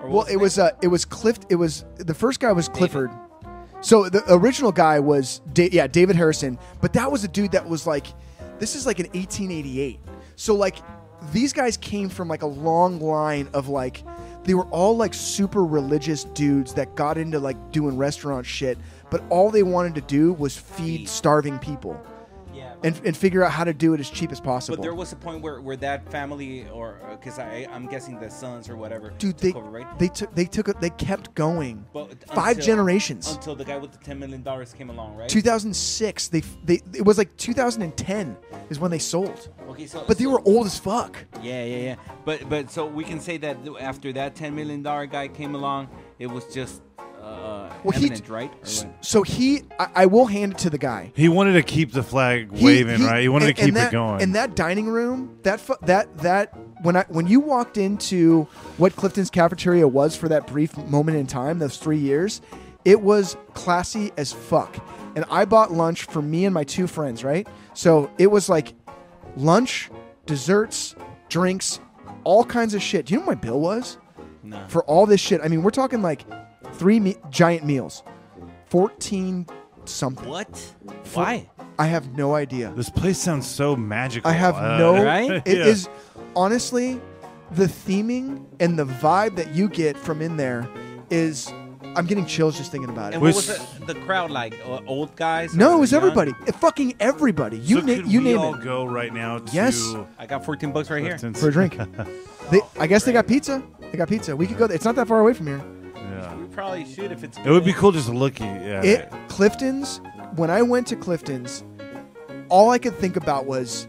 [0.03, 1.45] Or Well, his it was uh, it was Clift.
[1.49, 3.09] It was the first guy was Clifford.
[3.81, 7.67] So the original guy was da- yeah David Harrison, but that was a dude that
[7.67, 8.07] was like,
[8.59, 9.99] this is like an 1888.
[10.35, 10.77] So like
[11.33, 14.03] these guys came from like a long line of like
[14.43, 18.77] they were all like super religious dudes that got into like doing restaurant shit,
[19.09, 22.01] but all they wanted to do was feed starving people
[22.53, 22.73] yeah.
[22.83, 24.77] and, and figure out how to do it as cheap as possible.
[24.77, 28.19] But there was a point where, where that family, or uh, because I I'm guessing
[28.19, 29.99] the sons or whatever, dude, took they over, right?
[29.99, 31.85] they took they took it they kept going.
[31.93, 33.31] But Five until- generations.
[33.31, 35.29] until the guy with the ten million dollars came along, right?
[35.29, 38.37] 2006 they they it was like 2010
[38.69, 41.95] is when they sold okay, so but they were old as fuck Yeah, yeah, yeah.
[42.25, 45.89] But but so we can say that after that ten million dollar guy came along,
[46.19, 46.81] it was just
[47.69, 48.51] uh, Well, he- right?
[48.51, 51.91] Or so he I, I will hand it to the guy He wanted to keep
[51.91, 53.21] the flag He- waving, he- right?
[53.21, 54.21] He wanted and- to keep and that, it going.
[54.21, 58.95] in that dining room that fu- that that when I when you walked into what
[58.95, 62.41] Clifton's cafeteria was for that brief moment in time those 3 years
[62.85, 64.77] it was classy as fuck
[65.15, 68.73] and I bought lunch for me and my two friends right so it was like
[69.37, 69.89] lunch
[70.25, 70.95] desserts
[71.29, 71.79] drinks
[72.23, 73.97] all kinds of shit do you know what my bill was
[74.43, 74.63] No.
[74.69, 75.41] for all this shit.
[75.43, 76.25] I mean, we're talking like
[76.79, 78.01] three me- giant meals,
[78.67, 79.45] fourteen
[79.85, 80.27] something.
[80.27, 80.73] What?
[81.13, 81.49] Why?
[81.77, 82.73] I have no idea.
[82.75, 84.29] this place sounds so magical.
[84.29, 85.03] I have Uh, no.
[85.03, 85.41] Right?
[85.45, 85.65] It Yeah.
[85.65, 85.87] is
[86.35, 86.99] honestly
[87.51, 90.67] the theming and the vibe that you get from in there
[91.09, 91.51] is
[91.95, 93.15] I'm getting chills just thinking about it.
[93.15, 94.53] And what Was- was the, the crowd like?
[94.85, 95.55] Old guys?
[95.55, 96.01] No, it was young?
[96.03, 96.33] everybody.
[96.45, 97.57] It fucking everybody.
[97.57, 99.95] You so na- could you we name all it go right now to Yes.
[100.19, 101.11] I got 14 bucks right here.
[101.17, 101.39] Clifton's?
[101.41, 101.77] for a drink.
[102.51, 103.63] they, I guess they got pizza.
[103.91, 104.35] They got pizza.
[104.35, 104.67] We could go.
[104.67, 104.75] There.
[104.75, 105.61] It's not that far away from here.
[106.59, 106.75] Yeah.
[106.75, 107.37] We probably should if it's.
[107.37, 108.83] It would be cool just to look at yeah.
[108.83, 110.01] It Clifton's.
[110.35, 111.63] When I went to Clifton's,
[112.49, 113.87] all I could think about was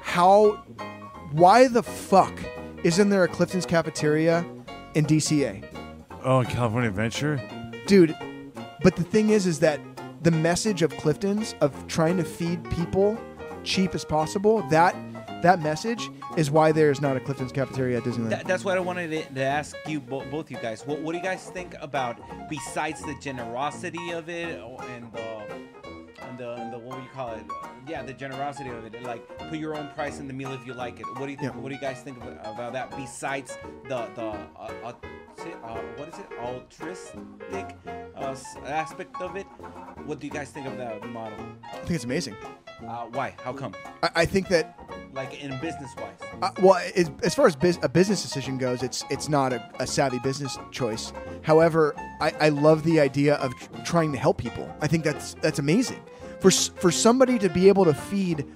[0.00, 0.52] how,
[1.32, 2.32] why the fuck
[2.82, 4.44] isn't there a Clifton's cafeteria
[4.94, 5.64] in DCA,
[6.24, 7.40] Oh, in California Adventure?
[7.86, 8.14] dude?
[8.82, 9.80] But the thing is, is that
[10.22, 13.16] the message of Clifton's of trying to feed people
[13.64, 14.62] cheap as possible.
[14.68, 14.96] That
[15.42, 18.30] that message is why there is not a Clifton's cafeteria at Disneyland.
[18.30, 20.86] That, that's what I wanted to, to ask you, bo- both you guys.
[20.86, 25.42] What, what do you guys think about besides the generosity of it oh, and the
[26.22, 27.44] and the, and the what do you call it?
[27.86, 29.02] Yeah, the generosity of it.
[29.02, 31.06] Like put your own price in the meal if you like it.
[31.18, 31.50] What do you Yeah.
[31.50, 32.96] what do you guys think of, about that?
[32.96, 34.92] Besides the the uh, uh,
[35.64, 37.76] uh, what is it altruistic
[38.16, 38.34] uh,
[38.66, 39.46] aspect of it?
[40.06, 41.38] What do you guys think of that model?
[41.72, 42.36] I think it's amazing.
[42.86, 43.34] Uh, why?
[43.42, 43.74] How come?
[44.02, 44.78] I, I think that
[45.12, 46.18] Like in business wise?
[46.42, 49.70] Uh, well, as, as far as bus- a business decision goes, it's it's not a,
[49.78, 51.12] a savvy business choice.
[51.42, 54.66] However, I, I love the idea of tr- trying to help people.
[54.80, 56.02] I think that's that's amazing.
[56.40, 58.46] For s- for somebody to be able to feed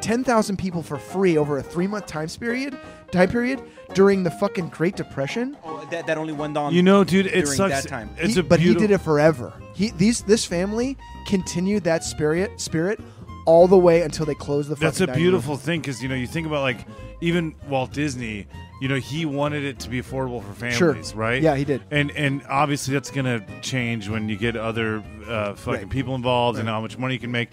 [0.00, 2.76] ten thousand people for free over a three month time period
[3.12, 3.60] time period
[3.94, 5.56] during the fucking Great Depression.
[5.64, 6.72] Oh, that, that only went on.
[6.72, 7.82] You know, dude, it during sucks.
[7.82, 8.10] that time.
[8.18, 9.52] It's He- a but he beautiful, did it forever.
[9.74, 13.00] He these this family continued that spirit spirit
[13.46, 14.74] all the way until they closed the.
[14.76, 15.32] That's a fucking dining room.
[15.32, 16.86] beautiful thing because you know you think about like
[17.20, 18.46] even Walt Disney.
[18.80, 20.96] You know he wanted it to be affordable for families, Sure.
[21.14, 21.42] right?
[21.42, 21.82] Yeah, he did.
[21.90, 25.90] And and obviously that's gonna change when you get other uh, fucking Right.
[25.90, 27.50] people involved and how much money you can make.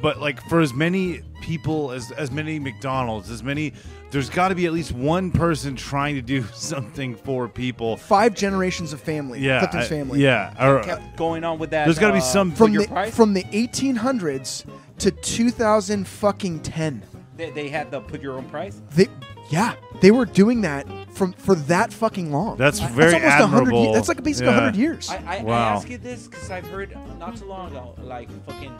[0.00, 3.74] But like for as many people as as many McDonald's, as many,
[4.10, 7.98] there's got to be at least one person trying to do something for people.
[7.98, 9.40] Five generations of family.
[9.40, 10.22] Yeah, Clifton's I- family.
[10.22, 11.84] Yeah, or, kept going on with that.
[11.84, 13.14] There's gotta be uh, some- from the price?
[13.14, 14.64] from the 1800s
[15.00, 17.02] to 2000 fucking 10.
[17.36, 18.80] They, they had to put your own price.
[18.90, 19.08] They
[19.50, 22.56] yeah, they were doing that from for that fucking long.
[22.56, 23.84] That's I- very almost 100 admirable.
[23.86, 24.58] ye- That's like basically Yeah.
[24.60, 25.10] 100 years.
[25.10, 28.72] I, I, I ask you this because I've heard not too long ago, like fucking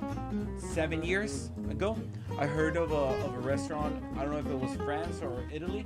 [0.58, 1.98] seven years ago,
[2.38, 4.02] I heard of a, of a restaurant.
[4.16, 5.84] I don't know if it was France or Italy.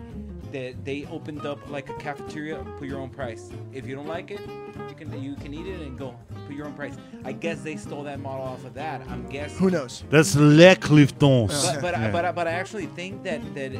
[0.54, 2.64] That they opened up like a cafeteria.
[2.78, 3.50] Put your own price.
[3.72, 4.38] If you don't like it,
[4.88, 6.14] you can you can eat it and go.
[6.46, 6.94] Put your own price.
[7.24, 9.02] I guess they stole that model off of that.
[9.08, 9.58] I'm guessing.
[9.58, 10.04] Who knows?
[10.10, 11.48] that's Les Cliftons.
[11.48, 12.06] But but, Yeah.
[12.06, 13.72] I, but I, but I actually think that that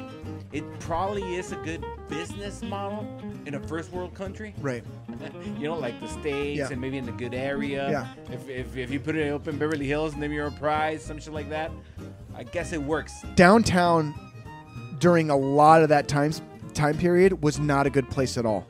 [0.52, 3.06] it probably is a good business model
[3.46, 4.52] in a first world country.
[4.60, 4.82] Right.
[5.58, 6.72] you know, like the states Yeah.
[6.72, 7.88] and maybe in a good area.
[7.88, 8.34] Yeah.
[8.34, 11.04] If, if, if you put it up in Beverly Hills and then you're a prize,
[11.04, 11.70] some shit like that,
[12.34, 13.12] I guess it works.
[13.36, 14.12] Downtown
[14.98, 16.32] during a lot of that time
[16.74, 18.66] time period was not a good place at all.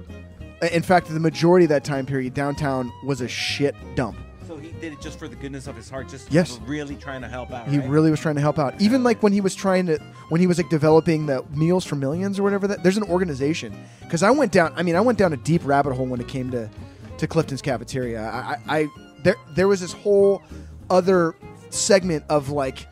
[0.73, 4.17] In fact, the majority of that time period downtown was a shit dump.
[4.47, 6.59] So he did it just for the goodness of his heart, just Yes.
[6.67, 7.69] really trying to help out.
[7.69, 7.89] He right?
[7.89, 8.81] really was trying to help out.
[8.81, 11.97] Even like when he was trying to, when he was like developing the Meals for
[11.97, 12.67] Millions or whatever.
[12.67, 13.75] That there's an organization.
[14.01, 14.73] Because I went down.
[14.77, 16.71] I mean, I went down a deep rabbit hole when it came to,
[17.19, 18.23] to Clifton's cafeteria.
[18.23, 18.89] I, I, I
[19.23, 20.43] there there was this whole
[20.91, 21.35] other
[21.71, 22.87] segment of like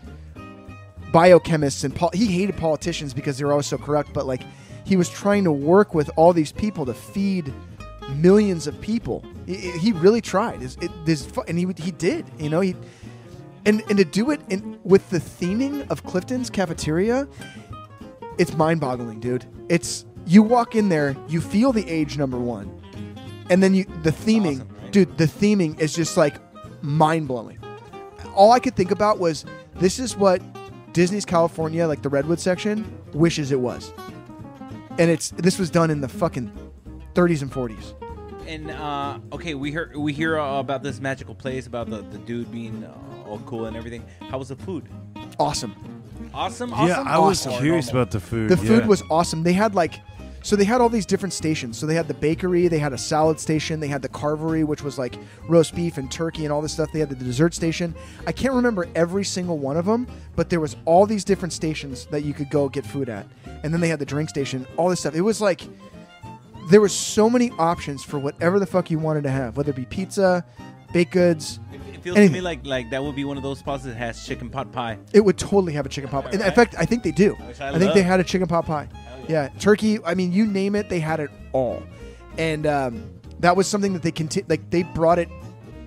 [1.13, 4.13] biochemists and pol- he hated politicians because they were always so corrupt.
[4.13, 4.43] But like
[4.93, 7.51] he was trying to work with all these people to feed
[8.17, 9.25] millions of people.
[9.47, 10.61] He, he really tried.
[10.61, 12.27] His, it, this, fu- and he he did.
[12.39, 12.77] You know he
[13.65, 17.27] and and to do it in with the theming of Clifton's cafeteria,
[18.37, 19.47] it's mind-boggling, dude.
[19.71, 22.71] It's you walk in there, you feel the age number one,
[23.49, 24.93] and then you the theming, awesome, right?
[24.93, 25.17] dude.
[25.17, 26.37] The theming is just like
[26.83, 27.59] mind-blowing.
[28.35, 30.43] All I could think about was this is what
[30.93, 33.91] Disney's California, like the Redwood section, wishes it was,
[34.99, 36.51] and it's this was done in the fucking
[37.15, 37.95] 30s and 40s.
[38.47, 42.19] And uh, okay, we hear we hear uh, about this magical place about the, the
[42.19, 44.05] dude being uh, all cool and everything.
[44.31, 44.89] How was the food?
[45.39, 45.75] Awesome.
[46.35, 46.73] Awesome.
[46.73, 46.89] Awesome.
[46.89, 48.49] yeah, I was Or curious about the food.
[48.49, 48.87] The food yeah.
[48.87, 49.43] was awesome.
[49.43, 50.01] They had like,
[50.43, 51.79] so they had all these different stations.
[51.79, 54.83] So they had the bakery, they had a salad station, they had the carvery, which
[54.83, 55.17] was like
[55.49, 56.91] roast beef and turkey and all this stuff.
[56.93, 57.95] They had the dessert station.
[58.27, 62.07] I can't remember every single one of them, but there was all these different stations
[62.07, 63.27] that you could go get food at.
[63.63, 65.15] And then they had the drink station, all this stuff.
[65.15, 65.63] It was like
[66.71, 69.77] there was so many options for whatever the fuck you wanted to have, whether it
[69.77, 70.45] be pizza,
[70.93, 71.59] baked goods.
[71.73, 72.33] It, it feels anything.
[72.35, 74.73] to me like like that would be one of those spots that has chicken pot
[74.73, 74.99] pie.
[75.13, 76.31] It would totally have a chicken pot pie.
[76.33, 76.55] In Right.
[76.55, 77.37] fact, I think they do.
[77.41, 78.89] I I, think they had a chicken pot pie.
[79.29, 79.49] Yeah.
[79.59, 80.03] Turkey.
[80.05, 81.83] I mean, you name it, they had it all.
[82.39, 85.29] And um, that was something that they conti- like they brought it,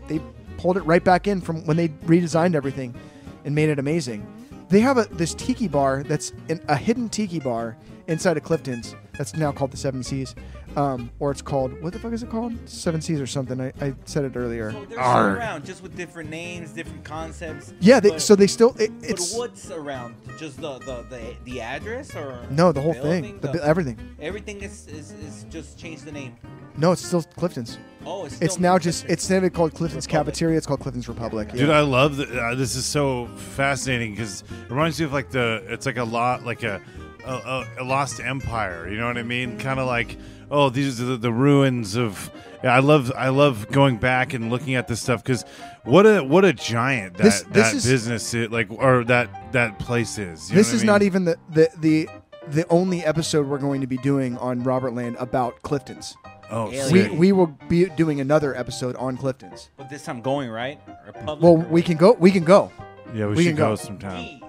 [0.08, 0.22] they
[0.58, 2.96] pulled it right back in from when they redesigned everything
[3.44, 4.26] and made it amazing.
[4.70, 8.96] they have a this tiki bar that's in, a hidden tiki bar inside of Clifton's
[9.18, 10.36] that's now called the Seven Seas,
[10.76, 12.54] um, or it's called what the fuck is it called?
[12.68, 13.60] Seven Seas or something.
[13.62, 14.72] I, I said it earlier.
[14.72, 15.32] So they're Arr.
[15.34, 17.74] still around, just with different names, different concepts.
[17.80, 20.16] Yeah, they, but, so they still it, but it's what's around?
[20.38, 23.24] Just the the, the, the address or no the whole building?
[23.24, 23.98] thing, the, The- everything.
[24.20, 26.36] everything is, is is just changed the name.
[26.78, 27.78] No, it's still Clifton's.
[28.06, 30.34] Oh, it's still It's now just it's instead of called Clifton's Republic.
[30.34, 31.52] Cafeteria, it's called Clifton's Republic.
[31.54, 31.70] Dude.
[31.70, 32.30] I love that.
[32.30, 35.64] Uh, this is so fascinating because it reminds me of like the.
[35.70, 36.82] It's like a lot like a
[37.26, 38.90] a, a, a lost empire.
[38.90, 39.58] You know what I mean?
[39.58, 40.18] Kind of like
[40.52, 42.32] oh, these are the, the ruins of.
[42.64, 45.44] Yeah, I love I love going back and looking at this stuff because
[45.84, 49.52] what a what a giant that This- this that is- business is, like or that
[49.52, 50.50] that place is.
[50.50, 52.10] You know this what I is not even the, the the
[52.48, 56.16] the only episode we're going to be doing on Robert Land about Clifton's.
[56.52, 56.92] Oh, Alien.
[56.92, 57.12] We sick.
[57.20, 59.70] we will be doing another episode on Clifton's.
[59.78, 60.80] But this time going right.
[61.06, 62.14] Republic Well, or we can go.
[62.14, 62.72] We can go.
[63.14, 63.76] yeah, we, we should can go, go.
[63.76, 64.42] sometime.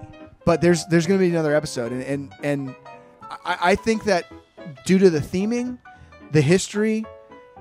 [0.45, 2.75] But there's there's going to be another episode, and and and
[3.45, 4.25] I, I think that
[4.85, 5.79] due to the theming,
[6.31, 7.05] the history,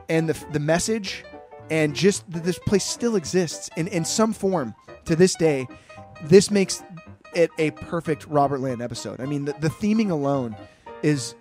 [0.08, 1.24] and the the message,
[1.70, 4.74] and just that this place still exists in in some form
[5.04, 5.66] to this day,
[6.24, 6.82] this makes
[7.34, 9.20] it a perfect Robert Land episode.
[9.20, 10.56] I mean, the, the theming alone
[11.02, 11.34] is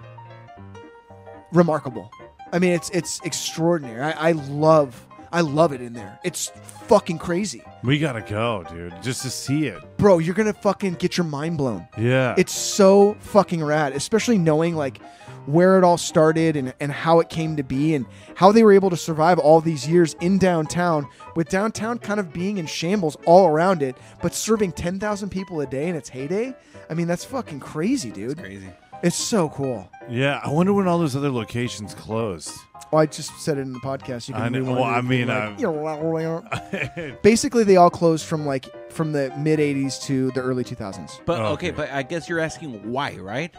[1.52, 2.12] remarkable.
[2.52, 4.02] I mean, it's it's extraordinary.
[4.02, 6.20] I, I love I love it in there.
[6.24, 6.52] It's
[6.88, 9.82] fucking crazy, We gotta go, dude, just to see it.
[9.98, 10.20] bro.
[10.20, 11.88] You're gonna fucking get your mind blown.
[11.98, 15.00] Yeah, It's so fucking rad, especially knowing like
[15.46, 18.72] where it all started and, and how it came to be and how they were
[18.74, 23.16] able to survive all these years in downtown with downtown kind of being in shambles
[23.26, 26.56] all around it, but serving 10,000 people a day in its heyday.
[26.90, 28.40] I mean, that's fucking crazy, dude.
[28.40, 28.70] Crazy.
[29.06, 29.89] It's so cool.
[30.10, 30.41] yeah.
[30.44, 32.52] I wonder when all those other locations closed.
[32.91, 34.28] Oh, I just said it in the podcast.
[34.28, 34.60] You can I know.
[34.60, 37.22] rewind Well, it I if mean, you uh, like.
[37.22, 41.20] basically they all closed from like from the mid 80s to the early 2000s.
[41.26, 41.68] But Oh, okay.
[41.70, 41.72] okay.
[41.72, 43.54] but I guess you're asking why, right?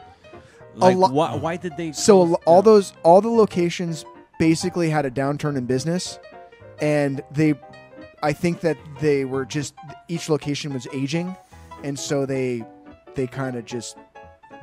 [0.74, 1.92] Like, lo- why, why did they?
[1.92, 2.74] So close all down?
[2.74, 4.04] those all the locations
[4.38, 6.18] basically had a downturn in business,
[6.80, 7.54] and they,
[8.22, 9.74] I think that they were just
[10.08, 11.34] each location was aging,
[11.82, 12.62] and so they,
[13.14, 13.96] they kind of just,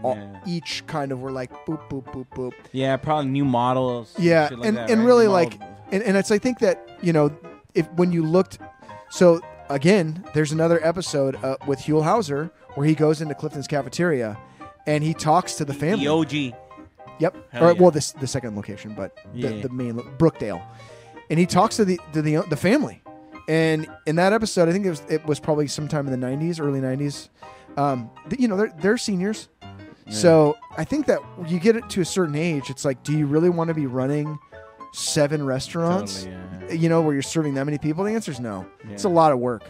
[0.03, 0.39] all, Yeah.
[0.45, 2.53] each kind of were like boop boop boop boop.
[2.71, 4.13] Yeah, probably new models.
[4.17, 5.07] Yeah, shit like and that, and right?
[5.07, 7.35] really New like, model- and, and it's I think that you know
[7.73, 8.59] if when you looked,
[9.09, 14.37] so again, there's another episode uh, with Huell Howser where he goes into Clifton's cafeteria,
[14.87, 16.05] and he talks to the family.
[16.05, 16.59] the OG.
[17.19, 17.35] Yep.
[17.51, 17.79] Hell or yeah.
[17.81, 19.61] well, this the second location, but the, Yeah.
[19.61, 20.61] the main lo- Brookdale,
[21.29, 23.01] and he talks to the to the the family,
[23.47, 26.59] and in that episode, I think it was it was probably sometime in the '90s,
[26.59, 27.29] early '90s.
[27.77, 29.47] Um, you know, they're they're seniors,
[30.13, 33.25] so I think that you get it to a certain age, it's like, do you
[33.25, 34.39] really want to be running
[34.93, 36.23] seven restaurants?
[36.23, 36.35] Totally,
[36.67, 36.73] yeah.
[36.73, 38.03] You know, where you're serving that many people?
[38.03, 38.65] The answer is no.
[38.89, 39.63] It's a lot of work.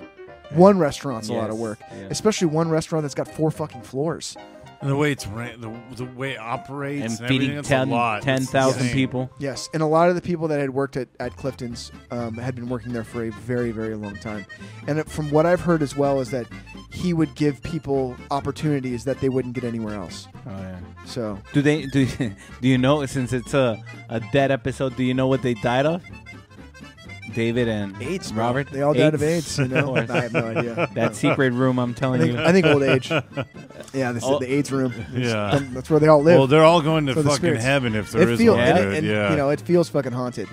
[0.51, 2.07] One restaurant's a lot of work, yeah.
[2.11, 4.37] especially one restaurant that's got four fucking floors.
[4.83, 7.67] And the way it's ran, the, the way it operates, and and, feeding everything, it's
[7.69, 8.17] 10 a lot.
[8.17, 8.93] It's 10,000 insane.
[8.93, 9.29] people.
[9.39, 12.55] Yes, and a lot of the people that had worked at, at Clifton's um, had
[12.55, 14.45] been working there for a very, very long time.
[14.87, 16.47] And it, from what I've heard as well is that
[16.91, 20.27] he would give people opportunities that they wouldn't get anywhere else.
[20.45, 20.79] Oh yeah.
[21.05, 22.05] So Do they do?
[22.61, 24.95] Do you know since it's a a dead episode?
[24.95, 26.03] Do you know what they died of?
[27.33, 28.43] David and AIDS, bro.
[28.45, 28.69] Robert.
[28.71, 29.57] They all died of AIDS.
[29.57, 30.89] You know, oh, I have no idea.
[30.93, 31.79] that secret room.
[31.79, 32.43] I'm I telling think, you.
[32.43, 33.11] I think old age.
[33.93, 34.35] Yeah, this Oh.
[34.35, 34.91] is the AIDS room.
[35.13, 35.59] Yeah.
[35.71, 36.35] that's where they all live.
[36.39, 37.63] Well, they're all going to For the fucking spirits.
[37.63, 38.65] heaven if there it is feels, one.
[38.65, 38.93] and, dude.
[38.95, 39.29] and, yeah.
[39.29, 40.49] you know, it feels fucking haunted.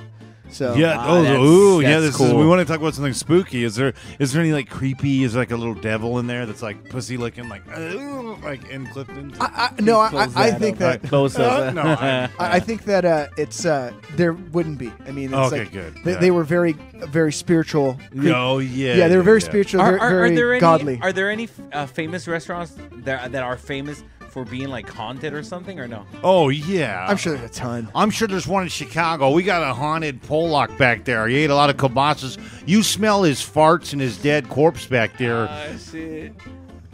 [0.52, 0.96] So yeah.
[0.98, 2.00] Ah, oh, that's- ooh, yeah.
[2.00, 2.34] that's This is.
[2.34, 3.64] We want to talk about something spooky.
[3.64, 3.92] Is there?
[4.18, 5.24] Is there any like creepy?
[5.24, 8.68] Is there, like a little devil in there that's like pussy looking, like "Ugh," like
[8.68, 9.32] in Clifton?
[9.40, 11.00] I, I, no, I, Close I, I that think up.
[11.02, 11.74] that Close up.
[11.74, 14.92] No, I- I, I think that uh, it's uh, there wouldn't be.
[15.06, 15.94] I mean, it's Okay, like good.
[16.04, 16.18] They, Yeah.
[16.18, 17.98] they were very, very spiritual.
[18.10, 18.94] creep- oh yeah.
[18.94, 19.46] yeah, they were very yeah.
[19.48, 20.60] spiritual, Are, very, are, are there any?
[20.60, 20.98] godly.
[21.00, 25.42] Are there any uh, famous restaurants that that are famous for being like haunted or
[25.42, 26.06] something or no?
[26.22, 27.06] Oh yeah.
[27.08, 27.88] I'm sure there's a ton.
[27.94, 29.30] I'm sure there's one in Chicago.
[29.30, 31.26] We got a haunted Pollock back there.
[31.28, 32.38] He ate a lot of kibosas.
[32.66, 35.48] You smell his farts and his dead corpse back there.
[35.78, 36.32] shit.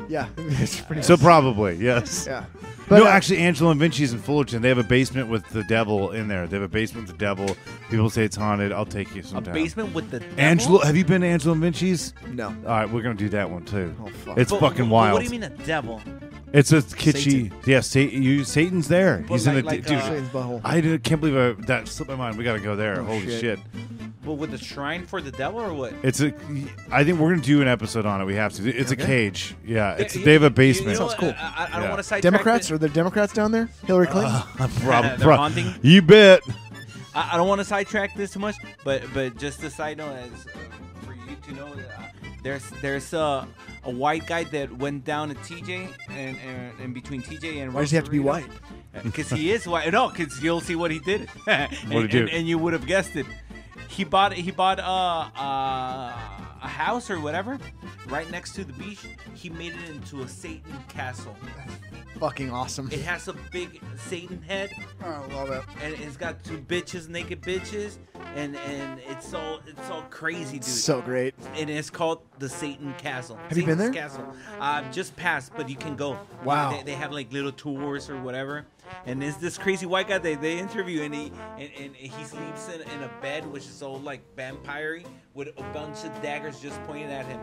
[0.09, 1.03] Yeah, it's pretty.
[1.03, 2.27] so probably yes.
[2.29, 2.45] yeah,
[2.89, 4.63] but no, uh, actually, Angelo and Vinci's in Fullerton.
[4.63, 6.47] They have a basement with the devil in there.
[6.47, 7.57] They have a basement with the devil.
[7.91, 8.71] People say it's haunted.
[8.71, 10.35] I'll take you A basement with the devil?
[10.41, 12.15] Angelo, have you been to Angelo and Vinci's?
[12.33, 12.47] no.
[12.47, 13.93] All right, we're gonna do that one too.
[14.01, 14.39] Oh, fuck.
[14.39, 15.13] It's But- fucking but wild.
[15.15, 16.01] What do you mean a devil?
[16.53, 17.51] It's a kitschy.
[17.67, 19.25] Yeah, Sa- you, Satan's there.
[19.29, 19.97] But He's in like- the like, dude.
[19.99, 20.61] uh, Satan's butthole.
[20.65, 22.39] I did- can't believe I, that slipped my mind.
[22.39, 23.01] We gotta go there.
[23.01, 23.41] Oh, Holy shit.
[23.41, 23.59] shit.
[24.25, 25.93] Well, with the shrine for the devil or what?
[26.03, 26.33] It's a.
[26.91, 28.25] I think we're gonna do an episode on it.
[28.25, 28.69] We have to.
[28.69, 29.55] It's a cage.
[29.65, 30.95] Yeah, it's You- they have a basement.
[30.95, 31.35] You know Sounds cool.
[31.39, 31.89] I, I don't Yeah.
[31.91, 32.33] want to sidetrack.
[32.33, 33.69] Democrats the- are there Democrats down there?
[33.87, 34.33] Hillary Clinton.
[34.57, 35.75] Prob- They're prob- haunting?
[35.83, 36.41] You bet.
[37.15, 40.15] I, I don't want to sidetrack this too much, but but just a side note
[40.17, 40.51] as uh,
[41.05, 42.03] for you to know, uh,
[42.43, 43.47] there's there's uh,
[43.87, 47.83] a white guy that went down to TJ and, and, and between TJ and Why
[47.83, 48.47] does he have to be white?
[49.03, 49.91] Because he is white.
[49.93, 51.29] No, because you'll see what he did.
[51.47, 52.25] and, What'd he do?
[52.25, 53.27] And, and you would have guessed it.
[53.89, 56.13] He bought he bought uh, uh,
[56.63, 57.59] a house or whatever
[58.09, 59.01] right next to the beach.
[59.35, 61.37] He made it into a Satan castle.
[62.19, 62.89] Fucking awesome.
[62.91, 64.71] It has a big Satan head,
[65.03, 65.63] I love it.
[65.83, 67.99] and it's got two bitches, naked bitches,
[68.37, 70.65] and and it's all it's all crazy, dude.
[70.65, 71.35] So great.
[71.55, 73.39] and it's called the Satan Castle.
[73.49, 73.91] Have you been there?
[73.91, 74.27] Castle.
[74.61, 76.19] Uh, just passed, but you can go.
[76.45, 76.71] Wow.
[76.71, 78.67] They, they have like little tours or whatever.
[79.05, 82.69] And it's this crazy white guy they, they interview, and he and, and he sleeps
[82.69, 85.03] in, in a bed which is all like vampire
[85.35, 87.41] with a bunch of daggers just pointed at him.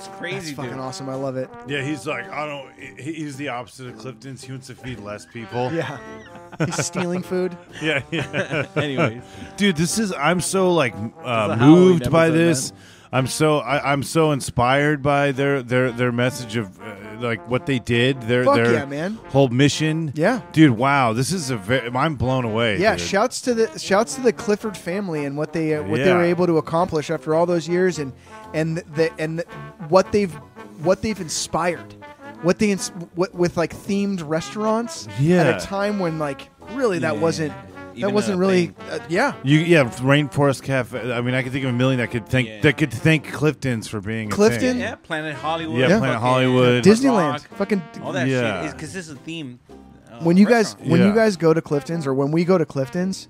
[0.00, 0.80] It's That's crazy, fucking dude.
[0.80, 1.10] awesome.
[1.10, 1.50] I love it.
[1.68, 2.72] Yeah, he's like, I don't.
[2.98, 4.42] he- He's the opposite of Clifton's.
[4.42, 5.70] He wants to feed less people.
[5.74, 5.98] Yeah.
[6.64, 7.54] He's stealing food.
[7.82, 8.64] yeah, yeah.
[8.76, 9.22] Anyways,
[9.58, 9.76] dude.
[9.76, 10.10] This is.
[10.14, 12.72] I'm so like a uh, Halloween moved by episode, this.
[13.12, 17.66] I'm so I, I'm so inspired by their their their message of uh, like what
[17.66, 18.22] they did.
[18.22, 19.14] Their Fuck their yeah, man.
[19.28, 20.12] whole mission.
[20.14, 20.40] Yeah.
[20.52, 20.78] dude.
[20.78, 21.56] Wow, this is a.
[21.56, 22.78] Very, I'm blown away.
[22.78, 23.06] Yeah, dude.
[23.06, 26.22] shouts to the shouts to the Clifford family and what they uh, what they were
[26.22, 28.12] able to accomplish after all those years and
[28.54, 29.44] and the and the,
[29.88, 30.32] what they've
[30.82, 31.94] what they've inspired.
[32.42, 35.42] What they ins- what with like themed restaurants Yeah.
[35.44, 37.20] at a time when like really that Yeah.
[37.20, 37.52] wasn't
[37.98, 39.34] that wasn't really uh, yeah.
[39.42, 41.12] You yeah, Rainforest Cafe.
[41.12, 42.60] I mean, I could think of a million that could thank Yeah.
[42.62, 44.60] that could thank Clifton's for being a Clifton?
[44.60, 44.80] thing.
[44.80, 45.80] yeah, Planet Hollywood.
[45.80, 46.82] Yeah, Planet fucking Hollywood.
[46.84, 47.32] Disneyland.
[47.32, 48.62] Rock, Fucking all that Yeah.
[48.62, 49.58] shit because this is a theme.
[50.10, 50.90] uh, when you guys restaurant.
[50.90, 53.28] when you guys go to Clifton's or when we go to Clifton's,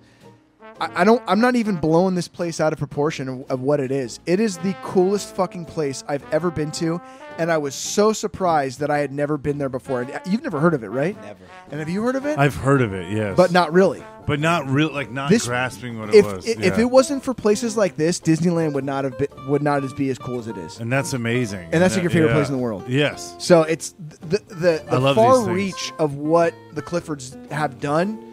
[0.80, 3.80] I, I don't I'm not even blowing this place out of proportion of, of what
[3.80, 4.20] it is.
[4.26, 7.00] It is the coolest fucking place I've ever been to,
[7.38, 10.02] and I was so surprised that I had never been there before.
[10.02, 11.16] And You've never heard of it, right?
[11.22, 11.38] never.
[11.70, 12.38] And have you heard of it?
[12.38, 14.02] I've heard of it, yes, but not really.
[14.26, 16.46] but not real, like not This- grasping what it If was.
[16.46, 16.80] if yeah.
[16.80, 20.10] it wasn't for places like this, Disneyland would not have been, would not as be
[20.10, 20.78] as cool as it is.
[20.80, 21.68] and that's amazing.
[21.72, 22.34] And that's like your favorite yeah.
[22.34, 22.84] place in the world.
[22.88, 25.48] Yes, So it's the the, I the love far things.
[25.48, 28.26] reach of what the Cliffords have done.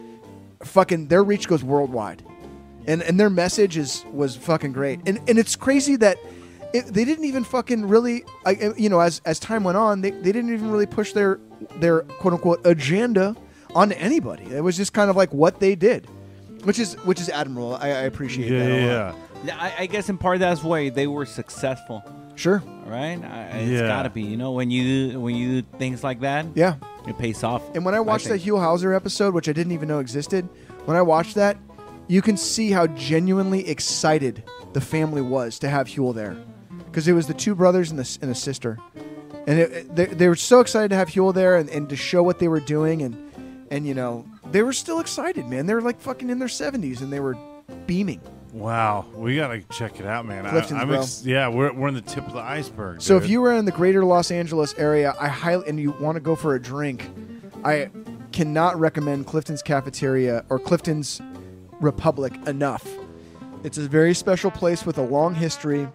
[0.64, 2.24] Fucking their reach goes worldwide,
[2.88, 5.00] and and their message is was fucking great.
[5.06, 6.18] And and it's crazy that
[6.74, 10.12] it, they didn't even fucking really, I, you know, as as time went on, they,
[10.12, 11.40] they didn't even really push their
[11.80, 13.36] their quote unquote agenda
[13.76, 14.44] onto anybody.
[14.46, 16.08] It was just kind of like what they did,
[16.64, 17.76] which is which is admirable.
[17.76, 18.72] I, I appreciate yeah, that.
[18.72, 19.16] a yeah.
[19.46, 22.04] Yeah, I, I guess in part that's why they were successful.
[22.36, 22.62] Sure.
[22.86, 23.18] right?
[23.24, 23.88] I, it's Yeah.
[23.88, 24.22] gotta be.
[24.22, 26.76] You know, when you when you do things like that, Yeah.
[27.08, 27.64] it pays off.
[27.76, 28.52] And when I watched that think.
[28.54, 30.48] Huell Howser episode, which I didn't even know existed,
[30.86, 31.58] when I watched that,
[32.08, 34.44] you can see how genuinely excited
[34.74, 36.38] the family was to have Huell there,
[36.86, 38.78] because it was the two brothers and the and a sister,
[39.48, 42.24] and it, they, they were so excited to have Huell there and, and to show
[42.24, 43.16] what they were doing, and
[43.72, 45.66] and you know they were still excited, man.
[45.66, 47.38] They were like fucking in their seventies, and they were
[47.86, 48.22] beaming.
[48.54, 50.46] Wow, we gotta check it out, man.
[50.46, 53.02] I, I'm ex- yeah, we're, we're in the tip of the iceberg.
[53.02, 56.16] So if you were in the greater Los Angeles area, I highly and you want
[56.16, 57.08] to go for a drink,
[57.64, 57.92] I
[58.32, 61.22] cannot recommend Clifton's Cafeteria or Clifton's
[61.80, 62.88] Republic enough.
[63.64, 65.88] It's a very special place with a long history,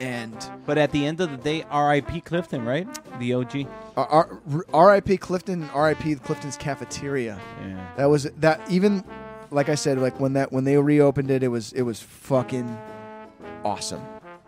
[0.00, 0.34] and
[0.66, 2.20] But at the end of the day, R.I.P.
[2.22, 2.86] Clifton, right?
[3.18, 3.66] The OG.
[3.96, 5.16] R- R- R.I.P.
[5.18, 6.16] Clifton, and R.I.P.
[6.16, 7.38] Clifton's Cafeteria.
[7.62, 7.86] Yeah.
[7.96, 9.04] That was that even
[9.50, 12.76] like I said, like when that when they reopened it, it was it was fucking
[13.64, 14.02] awesome.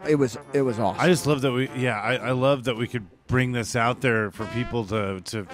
[0.06, 1.00] It was it was awesome.
[1.00, 4.00] I just love that we, yeah, I, I love that we could bring this out
[4.00, 5.46] there for people to to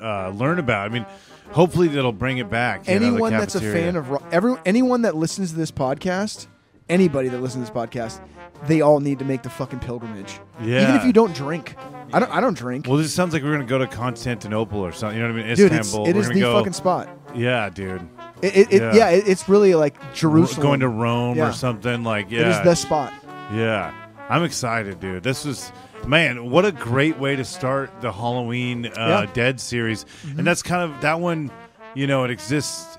[0.00, 0.90] uh, learn about.
[0.90, 1.06] I mean,
[1.52, 2.86] hopefully that'll bring it back.
[2.88, 3.84] you know, the anyone that's a cafeteria.
[3.86, 6.46] fan of ro- every anyone that listens to this podcast,
[6.88, 8.20] anybody that listens to this podcast,
[8.66, 10.38] they all need to make the fucking pilgrimage.
[10.62, 10.82] Yeah.
[10.84, 11.74] Even if you don't drink,
[12.12, 12.30] I don't.
[12.32, 12.86] I don't drink.
[12.86, 15.16] Well, this sounds like we're gonna go to Constantinople or something.
[15.18, 15.56] You know what I mean?
[15.56, 16.08] dude, it's, Istanbul.
[16.08, 17.08] it We're is gonna the go, fucking spot.
[17.34, 18.08] Yeah, dude.
[18.40, 18.94] It, it, it- Yeah.
[18.94, 20.62] yeah, it, it's really like Jerusalem.
[20.66, 21.48] Going to Rome Yeah.
[21.50, 22.40] or something like yeah.
[22.40, 23.12] It is the spot.
[23.52, 23.92] Yeah,
[24.30, 25.22] I'm excited, dude.
[25.22, 25.72] This was,
[26.06, 28.90] man, what a great way to start the Halloween uh,
[29.26, 29.30] Yeah.
[29.32, 30.38] Dead series, Mm-hmm.
[30.38, 31.50] and that's kind of that one.
[31.94, 32.96] You know, it exists.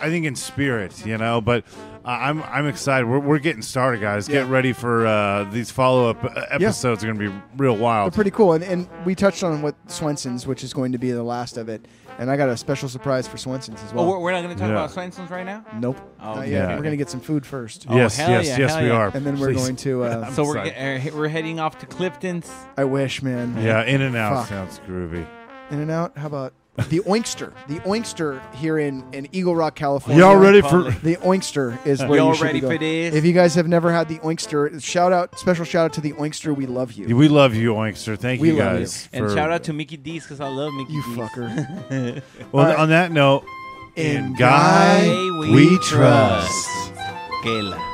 [0.00, 1.64] I think in spirit, you know, but
[2.04, 3.06] uh, I'm I'm excited.
[3.06, 4.26] We're, we're getting started, guys.
[4.28, 7.04] Get ready for uh, these follow up episodes.
[7.04, 8.14] Are going to be real They're wild.
[8.14, 8.52] pretty cool.
[8.54, 11.68] And, and we touched on what Swenson's, which is going to be the last of
[11.68, 11.86] it.
[12.18, 14.04] And I got a special surprise for Swenson's as well.
[14.04, 14.74] Oh, we're, we're not going to talk Yeah.
[14.74, 15.64] about Swenson's right now.
[15.74, 15.96] nope.
[16.20, 16.50] Oh, Not okay.
[16.50, 16.68] yet.
[16.68, 16.76] Yeah.
[16.76, 18.94] We're gonna get some food first, Oh, yes, hell yes, yeah, yes, hell we yeah.
[18.94, 19.10] are.
[19.14, 20.02] and then we're going to.
[20.04, 21.02] Uh, So we're excited.
[21.04, 22.50] get, uh, we're heading off to Clifton's.
[22.76, 23.56] I wish, man.
[23.62, 25.26] Yeah, In and Out sounds groovy.
[25.70, 26.18] In and out.
[26.18, 26.52] How about
[26.88, 27.52] the Oinkster?
[27.68, 30.22] The Oinkster here in, in Eagle Rock, California.
[30.24, 30.90] Y'all ready for?
[30.90, 32.78] The Oinkster is where Y'all you should ready be going.
[32.78, 33.14] for this?
[33.14, 36.12] If you guys have never had the Oinkster, shout out, special shout out to the
[36.12, 36.56] Oinkster.
[36.56, 37.14] We love you.
[37.16, 38.16] We love you, Oinkster.
[38.18, 39.08] Thank We you love guys.
[39.12, 41.16] And for- shout out to Mickey D's because I love Mickey You D's.
[41.18, 42.22] fucker.
[42.52, 42.78] Well, All right.
[42.78, 43.44] on that note,
[43.96, 46.68] In in God Hey, we trust.
[47.42, 47.89] Que la-